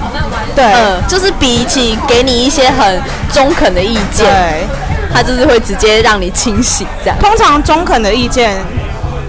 [0.55, 4.67] 对，嗯，就是比起给你一些很中肯的意见，对，
[5.13, 7.17] 他就是会直接让你清醒这样。
[7.19, 8.55] 通常中肯的意见。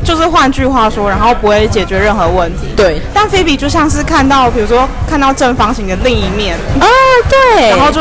[0.05, 2.69] 就是换句话说，然后不会解决任何问题。
[2.77, 6.57] 对，但菲比就像是看到，比如说看到正方形的另一面。
[6.79, 6.87] 啊，
[7.29, 7.71] 对。
[7.71, 8.01] 然后就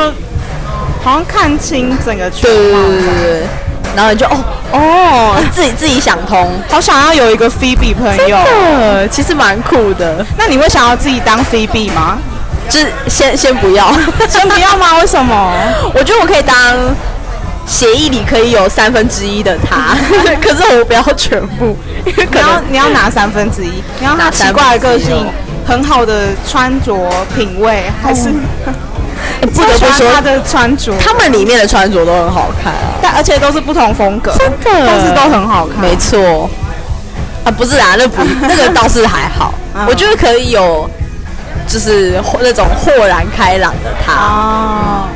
[1.01, 2.79] 好像看清整个全貌。
[2.79, 3.43] 对对对对。
[3.95, 8.17] 然后你就哦哦，自己自己想通，好想要有一个菲比朋友。
[8.17, 10.25] 真的，其实蛮酷的。
[10.37, 12.17] 那你会想要自己当菲比吗？
[12.69, 13.93] 就是先先不要，
[14.27, 14.97] 先不要吗？
[14.99, 15.53] 为什么？
[15.93, 16.55] 我觉得我可以当。
[17.65, 19.95] 协议里可以有三分之一的他，
[20.41, 21.75] 可是我不要全部。
[22.05, 25.25] 因为可能你要你要拿三分之一，你要他奇怪的个性，
[25.65, 28.29] 很好的穿着品味，还是、
[29.41, 35.79] 不得不说他的穿着，他们里面的穿着都很好看啊，但而且都是不同风格，真的，但是都很好看。
[35.79, 36.49] 没错，
[37.45, 40.89] 啊，不是啊，那不 那个倒是还好，嗯、我觉得可以有，
[41.65, 45.07] 就是那种豁然开朗的他。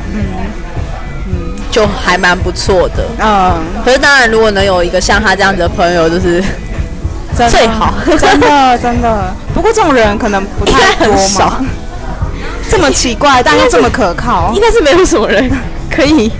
[1.78, 3.54] 就还蛮不错的，嗯。
[3.84, 6.42] 可是当然，如果能有一个像他这样子的朋友，就是
[7.36, 9.32] 最好， 真的真的。
[9.54, 11.64] 不过这种人可能不太多嘛。
[12.68, 15.48] 这么奇怪，但又这么可靠，应该是没有什么人
[15.88, 16.32] 可以，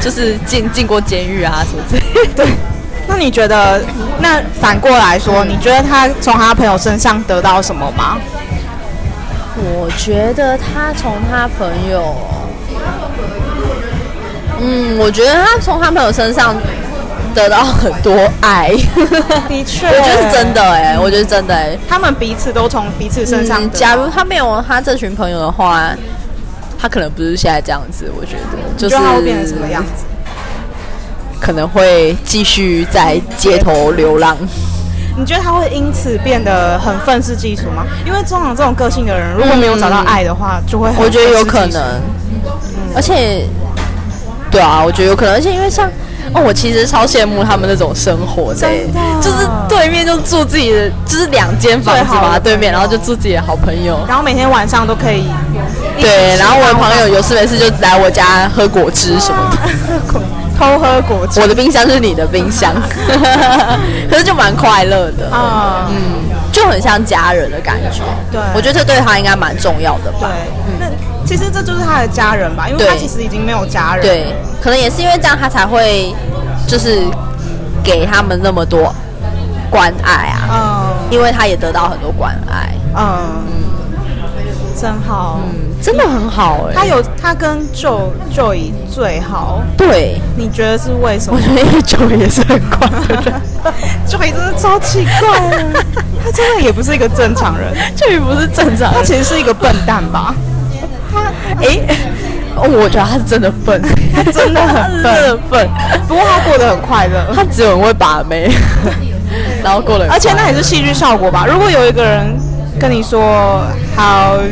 [0.00, 2.32] 就是进进过监狱啊什么之类的。
[2.44, 2.46] 对。
[3.06, 3.82] 那你觉得，
[4.20, 8.16] 那反过来说，你觉得他从他朋友身上得到什么吗？
[9.56, 12.16] 我觉得他从他朋友。
[14.60, 16.54] 嗯，我觉得他从他朋友身上
[17.34, 18.70] 得到很多爱，
[19.48, 23.70] 的确，我觉得是真的哎、欸，我觉得是真的哎、欸，他们彼此都从彼此身上、嗯。
[23.72, 25.90] 假如他没有他这群朋友的话，
[26.78, 28.10] 他可能不是现在这样子。
[28.16, 30.04] 我觉得，就是他会变成什么样子？
[31.40, 34.36] 可能会继续在街头流浪。
[35.16, 37.84] 你觉得他会因此变得很愤世嫉俗吗？
[38.06, 41.04] 因为通常这种个性的人，如果没有找到爱的话，嗯、就会很。
[41.04, 43.44] 我觉得有可能，嗯、而且。
[44.54, 45.90] 对啊，我觉得有可能，而且因为像
[46.32, 48.68] 哦，我其实超羡慕他们那种生活的，的
[49.20, 55.26] 就是对面就住自己的，就是两间房子嘛，对面，然后就住自己的好朋友，然后每天晚上都可以。
[56.00, 60.20] 对，然后我的朋友有事没事就来我家喝果汁什么的，
[60.58, 61.40] 偷喝果汁。
[61.40, 62.72] 我的冰箱是你的冰箱，
[64.08, 65.96] 可是就蛮快乐的啊，嗯，
[66.52, 68.02] 就很像家人的感觉。
[68.32, 70.28] 对，我觉得这对他应该蛮重要的吧。
[70.28, 71.13] 对，嗯。
[71.24, 74.02] 其实这就是他的家人吧，因为他其实已经没有家人。
[74.02, 76.14] 对，可能也是因为这样，他才会
[76.66, 77.02] 就是
[77.82, 78.94] 给他们那么多
[79.70, 80.48] 关爱啊。
[80.50, 82.74] 嗯，因为他也得到很多关爱。
[82.96, 83.44] 嗯，
[84.80, 85.40] 真好。
[85.44, 85.60] 嗯。
[85.84, 89.60] 真的很好哎、欸，他有他跟 Joe Joey 最好。
[89.76, 91.38] 对，你觉得是为什么？
[91.38, 93.42] 我觉得 Joey 也是很怪的人，
[94.08, 95.84] Joey 真的超奇怪的，
[96.24, 100.34] 他真的也不是一个正常人， Joey 不是正常人，他其实是一个笨蛋吧？
[101.14, 101.20] 他
[101.60, 101.96] 哎、欸，
[102.56, 103.80] 我觉得他是真的笨，
[104.14, 105.68] 他真的很笨，很笨。
[106.08, 108.50] 不过他过得很快乐，他只有很会把妹，
[109.62, 111.46] 然后过得，而且那也是戏剧效果吧？
[111.46, 112.36] 如果有一个人。
[112.76, 114.36] 跟你说好，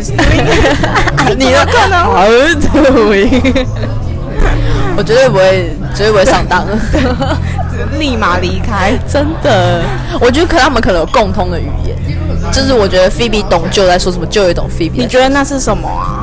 [1.37, 2.23] 你的可能好
[4.97, 6.65] 我绝对不会，绝对不会上当，
[7.99, 8.93] 立马离开。
[9.09, 9.83] 真的，
[10.21, 11.97] 我觉得可他们可能有共通的语言，
[12.53, 15.01] 就是我觉得菲比懂就在说什么，就有一种菲比。
[15.01, 16.22] 你觉得那是什么啊？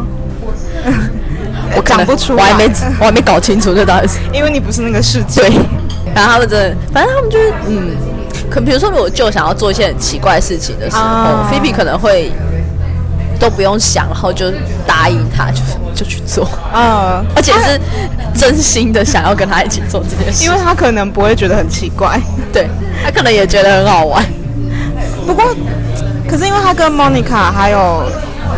[1.75, 4.19] 我讲不出来，我还没，我还没搞清楚这到底是。
[4.33, 5.41] 因为你不是那个世界。
[5.41, 5.51] 对，
[6.15, 7.97] 然后他们真的，反正他们就是嗯。
[8.49, 12.31] 可比如说，如果就想要做一些很奇怪的事情的时候，菲比可能会
[13.39, 14.51] 都不用想，然后就
[14.87, 15.61] 答应他，就
[15.93, 16.49] 就去做。
[16.73, 17.79] 嗯，而且是
[18.33, 22.19] 真心的想要跟他一起做这件事，因为他可能不会觉得很奇怪，
[22.51, 22.67] 对，
[23.03, 24.25] 他可能也觉得很好玩。
[25.27, 25.45] 不过，
[26.27, 28.03] 可是因为他跟 Monica 还有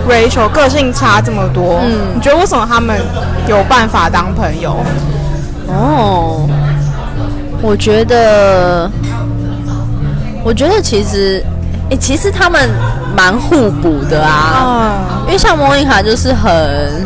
[0.09, 2.99] Rachel 个性差这么多，嗯，你觉得为什么他们
[3.47, 4.75] 有办法当朋友？
[5.67, 6.47] 哦，
[7.61, 8.89] 我觉得。
[10.43, 11.39] 我觉得其实，
[11.83, 12.67] 哎、欸，其实他们
[13.15, 15.23] 蛮互补的啊。
[15.27, 17.05] 因为像莫妮卡就是很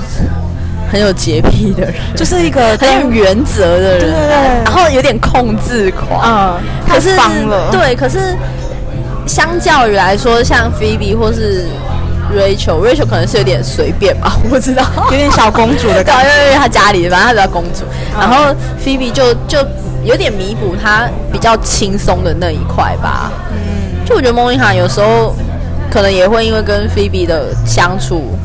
[0.90, 6.22] 很有洁癖的人， 就是一个 很有原则的人，对对对，然后有点控制狂。
[6.24, 7.70] 嗯，太方了。
[7.74, 8.38] 对，可是
[9.28, 11.66] 相较于来说，像菲比或是
[12.36, 17.84] Rachel，Rachel 可能是有点随便吧， 我不知道，有点小公主的感觉， 因为她家里，反正她比较公主。
[18.20, 19.58] 然后 Phoebe 就就。
[20.06, 23.32] 有点弥补她比较轻松的那一块吧。
[23.52, 25.36] 嗯，就我觉得莫妮卡有时候
[25.90, 28.38] 可能也会因为跟 Phoebe 的相处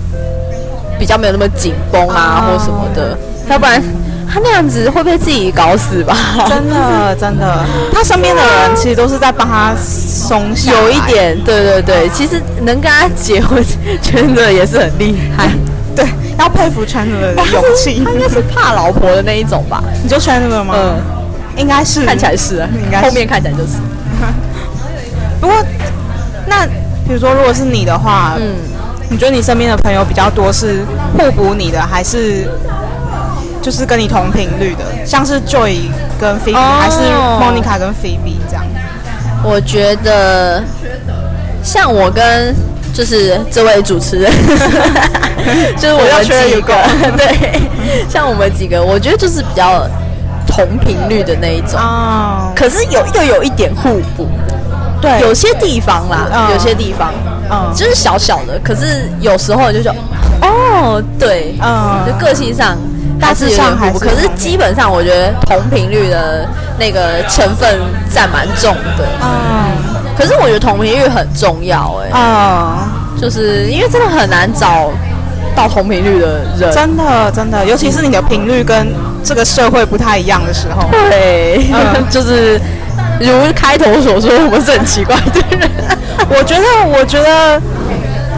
[0.98, 3.14] 比较没有那么紧绷啊，或什么的，
[3.50, 3.82] 要不然
[4.32, 6.16] 他那样子会被自己搞死吧？
[6.48, 10.70] 真的， 真的，他身边的人其实都是在帮他松懈。
[10.70, 13.64] 有一点，对对对，其实能跟他结婚，
[14.00, 15.50] 真的也是很厉害。
[15.96, 16.06] 对，
[16.38, 18.02] 要佩服 Chandler 的勇气。
[18.04, 19.82] 他应该是怕老婆的那一种吧？
[20.02, 20.74] 你就 Chandler 吗？
[20.76, 20.96] 嗯。
[21.56, 23.72] 应该是看起来是，应该后面看起来就是。
[25.40, 25.56] 不过，
[26.46, 26.64] 那
[27.06, 28.54] 比如说，如果是你的话，嗯，
[29.10, 30.84] 你觉得你身边的朋友比较多是
[31.18, 32.48] 互补你的，还是
[33.60, 34.84] 就是跟你同频率的？
[35.04, 36.98] 像是 Joey 跟 Phoebe，哦，还是
[37.40, 38.64] Monica 跟 Phoebe 这样？
[39.42, 40.62] 我觉得，
[41.62, 42.54] 像我跟
[42.92, 44.30] 就是这位主持人，
[45.76, 46.74] 就是我们几个，
[47.16, 47.60] 对，
[48.08, 49.86] 像我们几个，我觉得就是比较。
[50.52, 54.26] 同频率的那一种，哦、可是有又有一点互补，
[55.00, 57.14] 对，有些地方啦，嗯、有些地方，
[57.48, 59.94] 嗯，就是小小的，可是有时候就说，
[60.42, 62.76] 哦，对，嗯，就个性上
[63.20, 67.78] 大致上还是，可是基本上我觉得同频率的那个成分
[68.12, 69.70] 占蛮重的，嗯，
[70.16, 74.90] 可是我觉得同频率很重要，欸，哎，嗯，就是因为真的很难找。
[75.52, 82.58] 到同频率的人，真的真的，尤其是你的频率跟这个社会不太一样的时候，对，嗯、 就是
[83.18, 85.68] 如开头所说，我们是很奇怪的人。
[86.30, 86.64] 我觉得，
[86.96, 87.60] 我觉得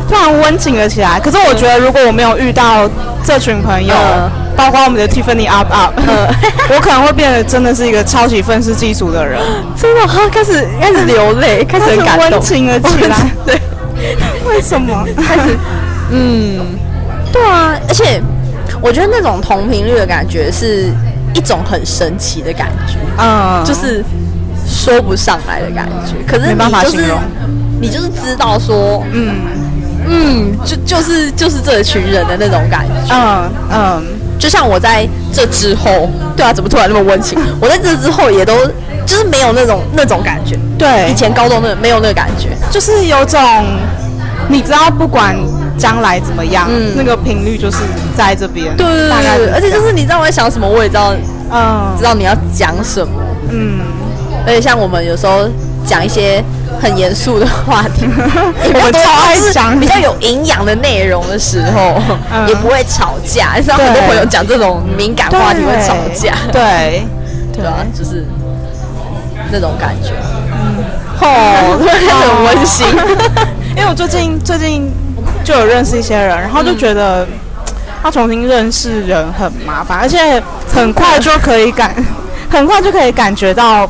[0.09, 1.21] 突然温情了起来。
[1.21, 2.88] 可是，我觉得如果我没有遇到
[3.23, 6.29] 这群朋友，嗯、包括我们的 Tiffany Up Up，、嗯、
[6.75, 9.41] 我可能会变得真的是一个超级愤世嫉俗的人。
[9.77, 13.17] 真的，他开始开始流泪， 开始很感动，温情了起来。
[13.47, 13.61] 对，
[14.47, 15.05] 为什么？
[15.17, 15.57] 开始，
[16.11, 16.61] 嗯。
[17.33, 18.21] 对啊，而且
[18.83, 20.93] 我觉得那种同频率的感觉是
[21.35, 24.05] 一种很神奇的感觉，嗯，就是
[24.69, 26.15] 说不上来的感觉。
[26.27, 27.19] 可是没办法形容，
[27.81, 29.35] 你就是知道说，嗯
[30.07, 34.03] 嗯，就就是就是这群人的那种感觉，嗯嗯。
[34.42, 37.38] 就像我在这之后，对啊，怎么突然那么温情？
[37.61, 38.66] 我在这之后也都
[39.07, 43.40] 就是没有那种那种感觉，对，以前高中的没有那个感觉，就是有种
[44.48, 45.37] 你知道不管。
[45.78, 46.68] 将来怎么样？
[46.70, 47.78] 嗯，那个频率就是
[48.16, 48.76] 在这边。
[48.76, 51.12] 对对对，而且就是你知道我在想什么，我也知道，
[51.50, 53.14] 嗯，知道你要讲什么。
[53.50, 53.81] 嗯，
[54.46, 55.48] 而且像我们有时候
[55.85, 56.44] 讲一些
[56.80, 62.00] 很严肃的话题， 我们超爱讲比较有营养的内容的时候，
[62.48, 63.54] 也不会吵架。
[63.56, 66.35] 你知道很多朋友讲这种敏感话题会吵架。
[66.52, 67.04] 对，
[67.52, 68.26] 对啊，就是
[69.50, 70.11] 那种感觉。
[70.52, 70.85] 嗯，
[71.20, 72.87] 哦， 很温馨。
[73.76, 74.92] 因为我最近最近。
[75.44, 77.26] 就有认识一些人，然后就觉得，
[78.04, 80.40] 要重新认识人很麻烦，而且
[80.72, 81.92] 很快就可以感，
[82.48, 83.88] 很快就可以感觉到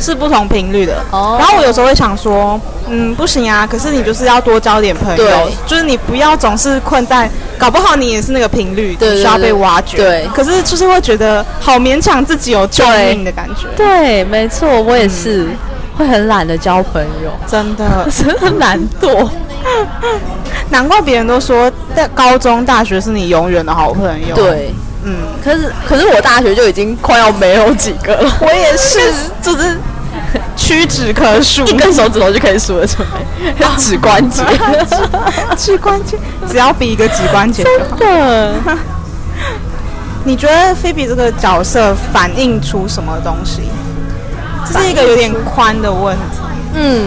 [0.00, 0.96] 是不同频率的。
[1.10, 1.36] 哦。
[1.38, 9.98] 然后我有时候会想说，嗯，不行啊，可是你就是要多交点朋友，就是你不要总是困在，搞不好你也是那个频率，对，需要被挖掘。
[9.98, 10.28] 对。
[10.34, 13.66] 可是就是会觉得好勉强自己有救命的感觉。
[13.76, 15.44] 对，对，没错，我也是。
[15.44, 15.56] 嗯
[15.98, 19.28] 会很懒得交朋友，真的， 真的懒惰。
[20.70, 24.34] 难怪别人都说，在高中、大学是你永远的好朋友。
[24.34, 24.72] 对，
[25.04, 25.16] 嗯。
[25.42, 28.32] 可是，可是我大学就已经快要没有几个了。
[28.40, 28.98] 我也是，
[29.42, 29.76] 就是
[30.56, 33.08] 屈指可数，一根手指头就可以数得出来。
[33.78, 34.42] 指关节，
[35.56, 37.96] 指关节，只要比一个指关节就好。
[37.98, 38.54] 真的。
[40.22, 43.62] 你觉得菲比这个角色反映出什么东西？
[44.70, 46.38] 这是一个有点宽的问题。
[46.74, 47.06] 嗯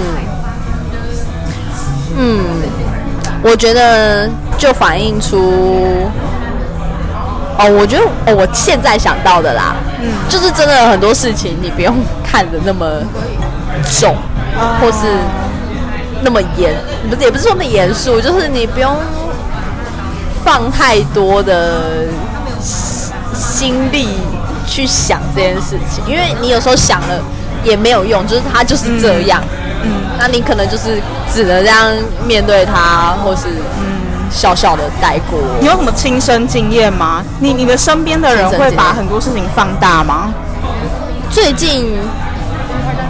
[2.18, 2.40] 嗯，
[3.44, 4.28] 我觉得
[4.58, 6.10] 就反映出
[7.58, 12.86] 哦，我觉得哦，我现在想到的啦，嗯，就是真的很多事情你不用看得那么
[14.00, 14.16] 重，
[14.58, 15.08] 哦、或是
[16.22, 16.74] 那么严，
[17.10, 18.96] 不是也不是说那么严肃，就是你不用
[20.44, 22.06] 放太多的
[23.34, 24.10] 心力
[24.68, 27.20] 去想这件事情，因为你有时候想了。
[27.64, 29.42] 也没有用，就是他就是这样，
[29.84, 31.02] 嗯，嗯，那你可能就是
[31.34, 31.94] 只能这样
[32.28, 33.44] 面对他，或是
[33.80, 34.03] 嗯，
[34.34, 35.40] 小小的带过。
[35.62, 37.24] 你有什么亲身经验吗？
[37.40, 40.34] 你你的身边的人会把很多事情放大吗？
[41.30, 41.96] 最近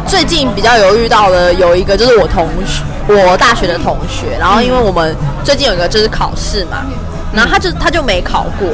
[0.05, 6.85] 最近比较有遇到的有一个就是我同学，我大学的同学，然后因为我们最近有一个就是考试嘛，
[7.33, 8.67] 然后他就他就没考过，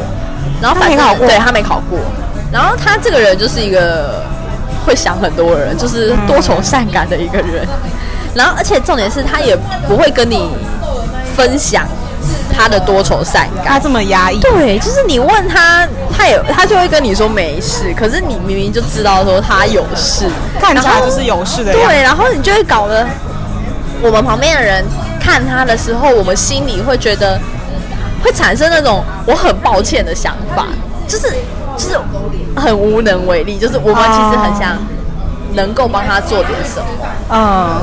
[0.62, 2.00] 然后反正他没考过，对，他没考过，
[2.52, 4.24] 然后他这个人就是一个。
[4.86, 7.68] 会想很多人，就是多愁善感的一个人。
[8.34, 9.56] 然后，而且重点是他也
[9.88, 10.50] 不会跟你
[11.36, 11.86] 分享
[12.60, 13.66] 他的多愁善感。
[13.68, 14.40] 他这么压抑。
[14.42, 17.94] 对，就是你问他，他也他就会跟你说没事。
[17.96, 21.88] 可是你明明就知道说他有事，看起来就是有事的样子。
[21.88, 23.08] 对，然后你就会搞得
[24.02, 24.84] 我们旁边的人
[25.20, 27.40] 看他的时候，我们心里会觉得
[28.24, 30.68] 会产生那种我很抱歉的想法，
[31.08, 31.34] 就是。
[31.78, 31.98] 就是
[32.58, 34.78] 很无能为力，就是我们其实很想
[35.54, 37.82] 能够帮他做点什么，嗯，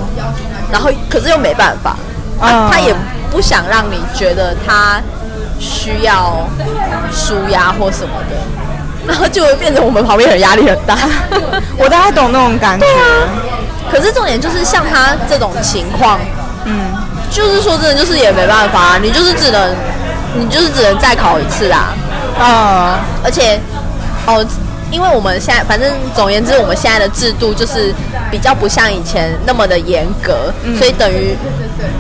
[0.71, 1.97] 然后可是又没办法，
[2.39, 2.95] 啊，他也
[3.31, 5.01] 不想让你觉得他
[5.59, 6.49] 需要
[7.13, 8.37] 舒压或什么的，
[9.07, 10.97] 然后就会变成我们旁边人压力很大。
[11.79, 12.87] 我大概懂那种感觉。
[12.87, 13.29] 对啊，
[13.91, 16.19] 可是重点就是像他这种情况，
[16.65, 16.93] 嗯，
[17.31, 19.75] 就是说真的，就是也没办法，你就是只能，
[20.35, 21.95] 你就是只能再考一次啦，
[22.39, 23.59] 啊，而且。
[24.29, 24.45] 哦，
[24.91, 27.93] 因为我们现在反正总而言之，我们现在的制度就是
[28.31, 31.37] 比较不像以前那么的严格，嗯、所以等于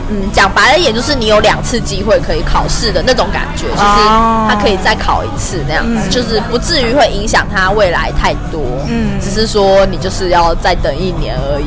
[0.09, 11.66] 嗯讲白了，也就是你有两次机会可以考试的那种感觉，就是他可以再考一次那样子，嗯、就是不至于会影响他未来太多，嗯，只是说你就是要再等一年而已，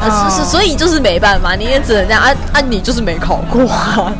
[0.00, 4.12] 啊、是是，所以就是没办法，你也只能这样啊啊，你就是没考过啊。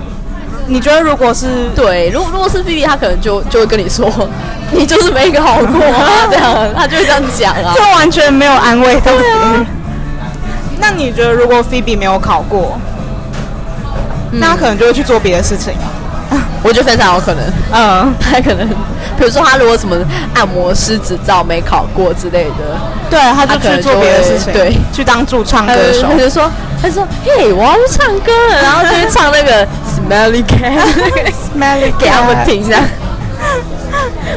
[0.73, 4.09] 你觉得如果是对，如果如果是 B B，他可能就就会跟你说，
[4.71, 9.67] 你就是没考过啊， 这样他就会这样讲啊，这完全没有安慰到别人。
[10.79, 12.79] 那你觉得如果菲比没有考过，
[14.31, 15.75] 那他可能就会去做别的事情。
[16.63, 17.43] 我觉得非常有可能，
[17.75, 18.69] 嗯，他可能，
[19.19, 19.97] 比如说他如果什么
[20.35, 22.79] 按摩师执照没考过之类的，
[23.11, 26.07] 对，他就去做别的事情，对，去当驻唱歌手。
[26.07, 26.49] 他就说，
[26.83, 32.81] 他说，嘿，我要去唱歌了， 然后就去唱那个 Smelly Cat，Smelly Cat 给他们听一下。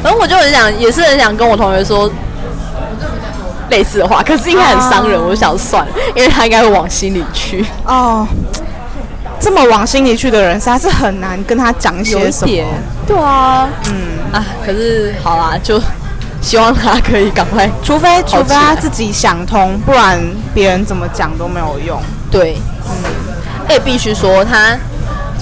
[0.03, 2.11] 然后我就很想，也是很想跟我同学说
[3.69, 7.65] 类似的话，可是应该很伤人，我就想算了，因为他应该会往心里去。
[7.85, 8.27] 哦。
[9.39, 12.53] 这么往心里去的人，实在是很难跟他讲一些什么。
[13.05, 13.95] 对啊，嗯
[14.31, 15.81] 啊，可是好啦，就
[16.39, 20.17] 希望他可以赶快，除非除非他自己想通，不然
[20.53, 22.01] 别人怎么讲都没有用。
[22.33, 22.57] 对，
[22.89, 22.91] 嗯，
[23.69, 24.75] 哎，必须说她，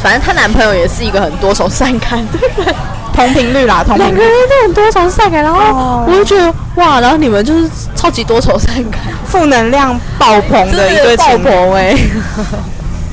[0.04, 2.75] 反正她男朋友也是一个很多愁善感的人，
[3.13, 11.97] 同频率啦，同频率，两个人都很多愁善感，然后我就觉得哇，然后你们就是超级多愁善感，负能量爆棚的一对爆棚哎。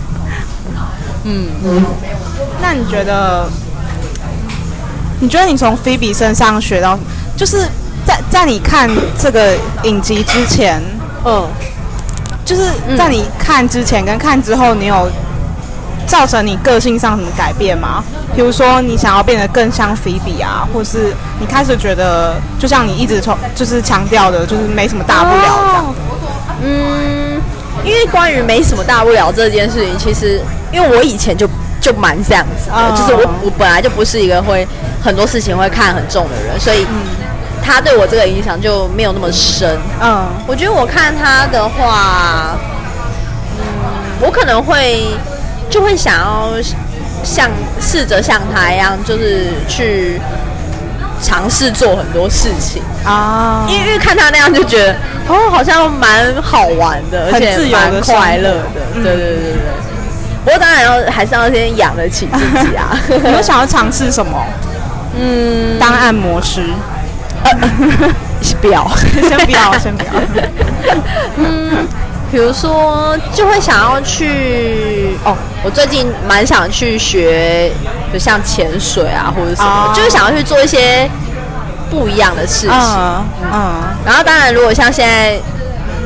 [1.23, 1.47] 嗯。
[1.65, 1.85] 嗯，
[2.61, 3.49] 那你觉得？
[5.21, 6.97] 你觉得你从菲比身上学到，
[7.37, 7.67] 就是
[8.07, 8.89] 在在你看
[9.21, 9.53] 这个
[9.83, 10.81] 影集之前，
[11.25, 11.45] 嗯，
[12.49, 12.63] 就是
[12.97, 15.11] 在你看之前跟看之后，你有
[16.07, 18.03] 造成你个性上什么改变吗？
[18.35, 25.95] 比如说你想要变得更像菲比啊，或是你开始觉得，就像你一直从就是强调的，就是没什么大不了这样。
[26.63, 27.39] 嗯，
[27.85, 30.41] 因为关于没什么大不了这件事情，其实。
[30.71, 31.49] 因为我以前就
[31.81, 34.69] 就蛮这样子的，嗯、就是我我本来就不是一个会
[35.03, 36.87] 很多事情会看很重的人，所以
[37.63, 39.79] 他对我这个影响就没有那么深。
[40.01, 42.57] 嗯，我觉得我看他的话，
[43.59, 43.65] 嗯，
[44.21, 45.05] 我可能会
[45.71, 46.51] 就会想要
[47.23, 47.51] 像
[47.81, 50.21] 试着像他一样，就是去。
[51.21, 54.95] 尝试做很多事情啊，因为看他那样就觉得
[55.27, 58.63] 哦，好像蛮好玩的，而且蛮快乐的。
[58.95, 59.57] 对对对对对。
[60.45, 62.97] 不过当然要还是要先养得起自己啊。
[63.11, 64.41] 你有想要尝试什么？
[65.19, 66.63] 嗯，当按摩师。
[68.61, 68.89] 不要，
[69.29, 70.11] 先不要， 先不要。
[71.37, 71.87] 嗯，
[72.31, 77.71] 比如说就会想要去哦，我最近蛮想去学。
[78.11, 81.07] 就像潜水啊，或者什么，uh, 就是想要去做一些
[81.91, 82.71] 不一样的事情。
[82.71, 83.23] 嗯
[83.53, 85.39] ，uh, uh, 然后当然，如果像现在，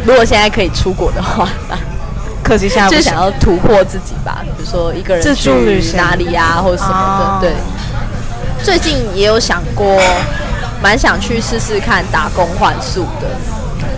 [0.05, 1.49] 如果现在可以出国的话，
[2.43, 4.39] 可惜现在不就想要突破自己吧。
[4.43, 7.49] 比如说一个人去哪里啊，或者什么的。
[7.49, 7.53] Uh, 对，
[8.65, 10.03] 最近也有想过，
[10.83, 13.29] 蛮想去试试看打工换宿的。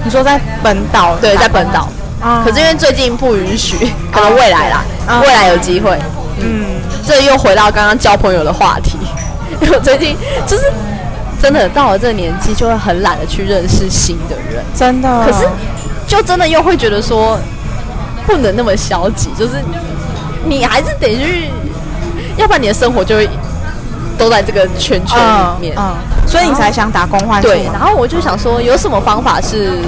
[0.04, 1.16] 你说在本岛？
[1.16, 1.88] 对，在本岛。
[2.22, 5.98] Uh, 可是因为最近不允许，可能未来啦，uh, 未来有机会。
[6.38, 6.66] 嗯。
[7.06, 8.96] 这又回到刚刚交朋友的话题，
[9.60, 10.16] 因为我最近
[10.46, 10.72] 就是
[11.38, 15.24] 真的到了这个年纪，就会很懒得去认识新的人，真的。
[15.26, 15.46] 可是
[16.06, 17.38] 就真的又会觉得说，
[18.26, 19.62] 不能那么消极，就是
[20.46, 21.50] 你还是得去，
[22.38, 23.28] 要不然你的生活就会
[24.16, 25.74] 都在这个圈圈里面。
[25.76, 25.94] 嗯，嗯，
[26.26, 27.48] 所以你才想打工换宿。
[27.48, 29.78] 对，然后我就想说，有什么方法是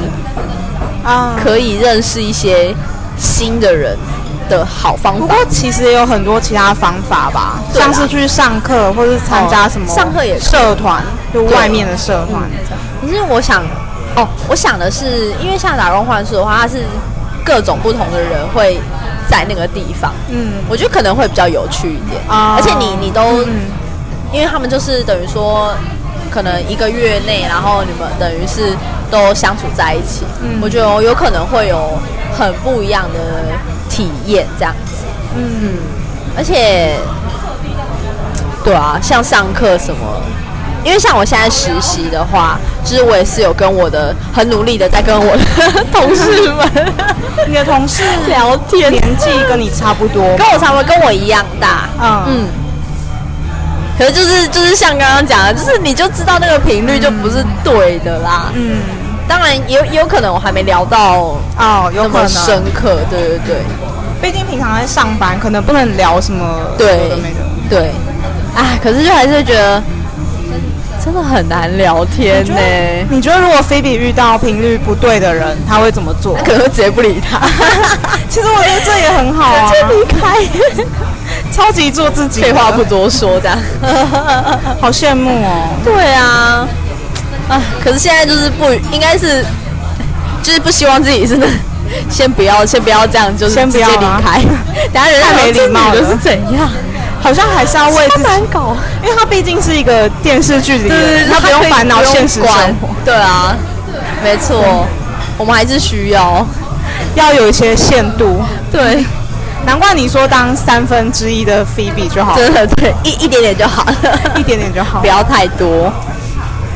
[1.05, 1.35] 啊。
[1.43, 2.75] 可以认识一些
[3.17, 3.97] 新的人
[4.49, 12.43] 的好方法，不过其实也有很多其他方法吧，像是去上课或是参加什么上课也社团，就外面的社团。
[13.01, 13.63] 可是我想，
[14.17, 16.85] 哦，我想的是，因为像打工换宿的话，它是
[17.45, 18.81] 各种不同的人会
[19.29, 23.43] 在那个地方，嗯，我觉得可能会比较有趣一点，而且你你都，
[24.33, 25.73] 因为他们就是等于说，
[26.37, 28.77] 可能一个月内，然后你们等于是
[29.11, 30.27] 都相处在一起，
[30.61, 31.99] 我觉得有可能会有
[32.37, 33.19] 很不一样的。
[33.89, 35.73] 体验这样子，嗯，
[36.37, 36.97] 而且，
[38.63, 40.21] 对啊，像上课什么，
[40.85, 45.43] 因为像我现在实习的话，就是我也是有跟我的很努力的在跟我的
[45.91, 46.71] 同事们，
[47.49, 52.25] 你的同事 聊天，年纪跟你差不多，跟我差不多，跟我一样大，嗯。
[52.29, 52.49] 嗯，
[53.99, 58.77] 可是就是就是像刚刚讲的，就是你就知道那个频率就不是对的啦，嗯。
[59.29, 63.57] 当然也有也有可能我还没聊到哦，有可能深刻，对对对。
[64.23, 67.11] 毕竟平常在上班，可能不能聊什么对
[67.69, 67.91] 对。
[68.55, 69.83] 哎，可是就还是觉得
[71.05, 72.55] 真的很难聊天呢。
[73.11, 76.37] 你觉得如果菲比遇到频率不对的人，他会怎么做？
[76.47, 77.41] 可能会直接不理他。
[78.31, 80.39] 其实我觉得这也很好啊， 直接离开，
[81.53, 82.41] 超级做自己。
[82.43, 83.59] 废话不多说，这样。
[84.81, 85.69] 好羡慕哦。
[85.85, 86.67] 对啊。
[87.49, 87.63] 啊！
[87.83, 89.45] 可是现在就是不应该是，
[90.43, 91.47] 就是不希望自己真的
[92.11, 94.43] 先不要，先不要这样，就是直接离开。
[94.93, 96.69] 等下人家没礼貌的是怎样？
[97.23, 100.97] 好像还是要为自己难搞，因为他毕竟是一个电视剧里的，
[101.31, 102.89] 他不用烦恼现实生活。
[103.05, 103.57] 对啊，
[104.25, 104.87] 没错，
[105.39, 106.45] 我们还是需要
[107.15, 108.43] 要有一些限度。
[108.73, 109.05] 对，
[109.67, 113.95] 难怪你说当三分之一的菲比就好，真的对，一一点点就好了，
[114.37, 115.93] 一点点就好，不要太多。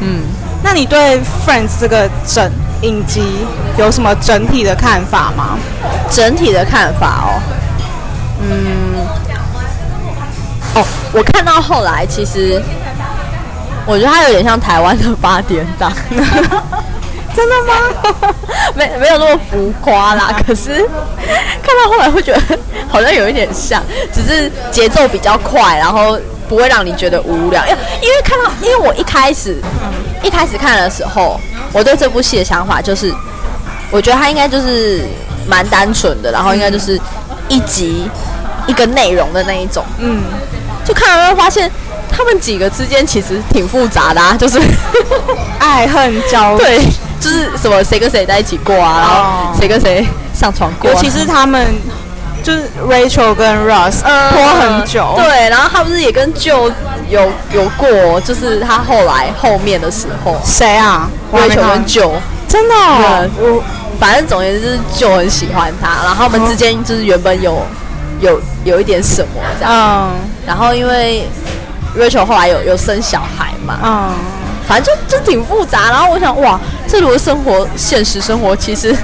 [0.00, 0.24] 嗯。
[0.62, 3.22] 那你对 Friends 这个整影集
[3.78, 5.58] 有什么整体的看法吗？
[6.10, 7.40] 整体的看法哦，
[8.42, 9.06] 嗯，
[10.74, 10.84] 哦，
[11.14, 12.62] 我看到后来，其实
[13.86, 15.90] 我觉得它有点像台湾的八点档，
[17.34, 18.34] 真的吗？
[18.74, 20.88] 没没有那么浮夸啦， 可是
[21.62, 22.58] 看到后来会觉得
[22.88, 26.18] 好像有一点像，只是节奏比较快，然后。
[26.50, 29.62] 不会让你觉得无聊，因为因为看到，因为我一开始
[30.20, 31.40] 一开始看的时候，
[31.72, 33.14] 我对这部戏的想法就是，
[33.92, 35.04] 我觉得它应该就是
[35.46, 37.00] 蛮单纯的，然后应该就是
[37.48, 38.10] 一集
[38.66, 40.24] 一个内容的那一种，嗯，
[40.84, 41.70] 就看了会发现
[42.10, 44.60] 他们几个之间其实挺复杂的啊，就是
[45.60, 46.80] 爱恨交，对，
[47.20, 51.66] 就是什么谁跟谁在一起过啊，然后谁跟谁上床过，尤其是他们。
[52.42, 56.72] 就是 Rachel 跟 Russ 拖很久，对，然后他不是也跟 Joe
[57.10, 62.12] 有有过，就是他后来后面的时候，谁啊？Rachel 跟 Joe
[62.48, 62.74] 真的，
[63.36, 63.62] 我
[64.00, 67.62] 反正总而言之就是 Joe 很喜欢他，然后他们之间就是原本有
[68.20, 70.10] 有有一点什么这样，嗯，
[70.46, 71.28] 然后因为
[71.94, 74.14] Rachel 后来有有生小孩嘛，嗯，
[74.70, 78.96] 反正就就挺复杂，然后我想哇，这如果生活现实生活其实。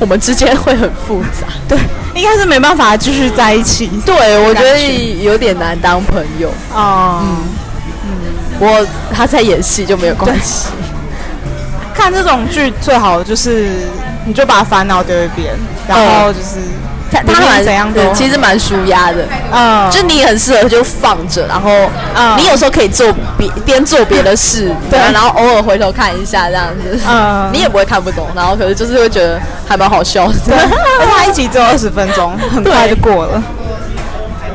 [0.00, 1.46] 我们之间会很复杂。
[1.68, 1.78] 对，
[2.14, 3.86] 应该是没办法继续在一起。
[4.06, 4.80] 对，我觉得
[5.22, 6.48] 有点难当朋友。
[6.72, 7.36] 哦，嗯
[8.06, 8.10] 嗯，
[8.58, 10.68] 不过他在演戏就没有关系。
[11.92, 13.74] 看这种剧最好就是，
[14.24, 15.54] 你就把烦恼丢一边，
[15.86, 16.60] 然后就是。
[17.10, 18.12] 他他蛮怎样的？
[18.14, 19.18] 其实蛮舒压的，
[19.52, 21.70] 嗯，就你很适合就放着，然后，
[22.14, 30.56] 嗯，你有时候可以做别边做别的事， 对，然后偶尔回头看一下这样子，嗯， 你也不会看不懂，然后可是就是会觉得还蛮好笑的，对，
[31.06, 33.42] 他一集只有二十分钟，很快就过了，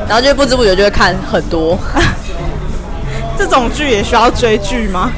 [0.08, 1.78] 然后就不知不觉就会看很多。
[3.38, 5.12] 这种剧也需要追剧吗？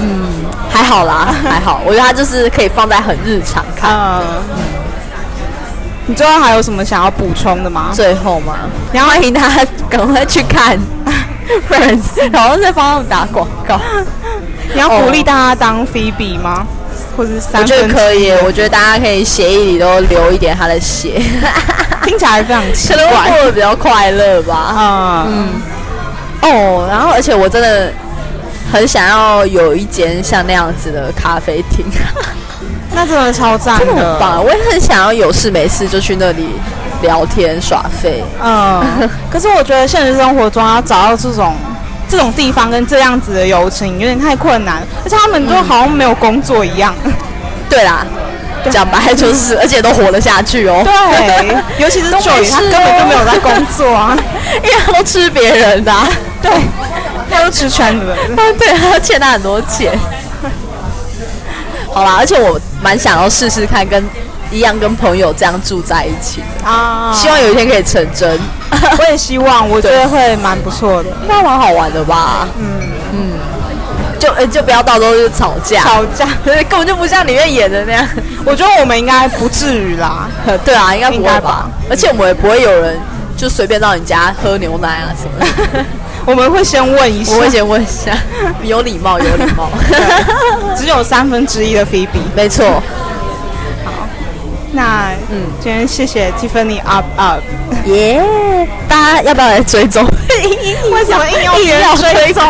[0.00, 0.26] 嗯，
[0.70, 3.90] 还好啦，还好，我觉得它就是可以放在很日常看。
[3.94, 4.22] 嗯。
[6.08, 7.90] 你最后还有什么想要补充的吗？
[7.94, 8.56] 最后吗？
[8.92, 10.78] 然后欢迎大家赶快去看
[11.68, 13.78] Friends，然后再帮他们打广告。
[14.72, 16.66] 你要鼓励大家当 Phoebe 吗？
[17.14, 17.60] 或者三？
[17.60, 18.30] 我觉得可以。
[18.44, 21.20] 我觉得大家可以协议里都留一点他的血，
[22.04, 23.04] 听起来非常奇怪。
[23.04, 24.74] 可能过得比较快乐吧。
[25.28, 25.62] 嗯嗯。
[26.40, 27.92] 哦，然后而且我真的
[28.72, 31.84] 很想要有一间像那样子的咖啡厅。
[32.94, 34.42] 那真的超赞，真的很棒。
[34.44, 36.48] 我也很想要有事没事就去那里
[37.02, 38.24] 聊天耍废。
[38.42, 38.82] 嗯，
[39.30, 41.54] 可是我觉得现实生活中要找到这种
[42.08, 46.92] 这种地方跟这样子的友情有点太困难，而且他们都好像没有工作一样。
[47.04, 47.12] 嗯、
[47.68, 48.04] 对啦，
[48.70, 50.82] 讲白就是， 而且都活得下去哦。
[50.84, 54.16] 对，尤其是 Joey，他根本就没有在工作啊，
[54.56, 56.08] 因为他都吃别人的、啊。
[56.40, 56.50] 对，
[57.30, 58.16] 他都吃全人。
[58.58, 59.98] 对，他要欠他很多钱。
[61.92, 64.02] 好啦，而且我蛮想要试试看，跟
[64.50, 68.38] 一样跟朋友这样住在一起啊，希望有一天可以成真。
[68.98, 72.46] 我也希望，我觉得会蛮不错的，应该蛮好玩的吧？
[72.58, 72.80] 嗯
[73.12, 73.32] 嗯，
[74.20, 78.06] 就呃就不要到时候就吵架，吵架，根本就不像里面演的那样。
[78.44, 80.28] 我觉得我们应该不至于啦。
[80.64, 81.68] 对啊，应该不会吧？
[81.90, 82.98] 而且我们也不会有人
[83.36, 85.84] 就随便到你家喝牛奶啊什么的。
[86.28, 88.12] 我们会先问一下，我会先问一下，
[88.62, 89.70] 有礼貌，有礼貌。
[90.76, 92.66] 只有三分之一的菲比，没错。
[93.82, 94.06] 好，
[94.72, 97.40] 那嗯，今天谢谢 Tiffany up up，
[97.86, 98.22] 耶！
[98.86, 100.04] 大家要不要来追踪？
[100.92, 102.44] 为什么硬要硬要追踪？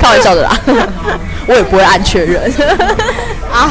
[0.00, 0.58] 开玩笑的啦，
[1.46, 2.42] 我也不会按确认。
[3.52, 3.70] 啊，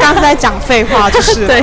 [0.00, 1.62] 刚才在讲废话，就是对。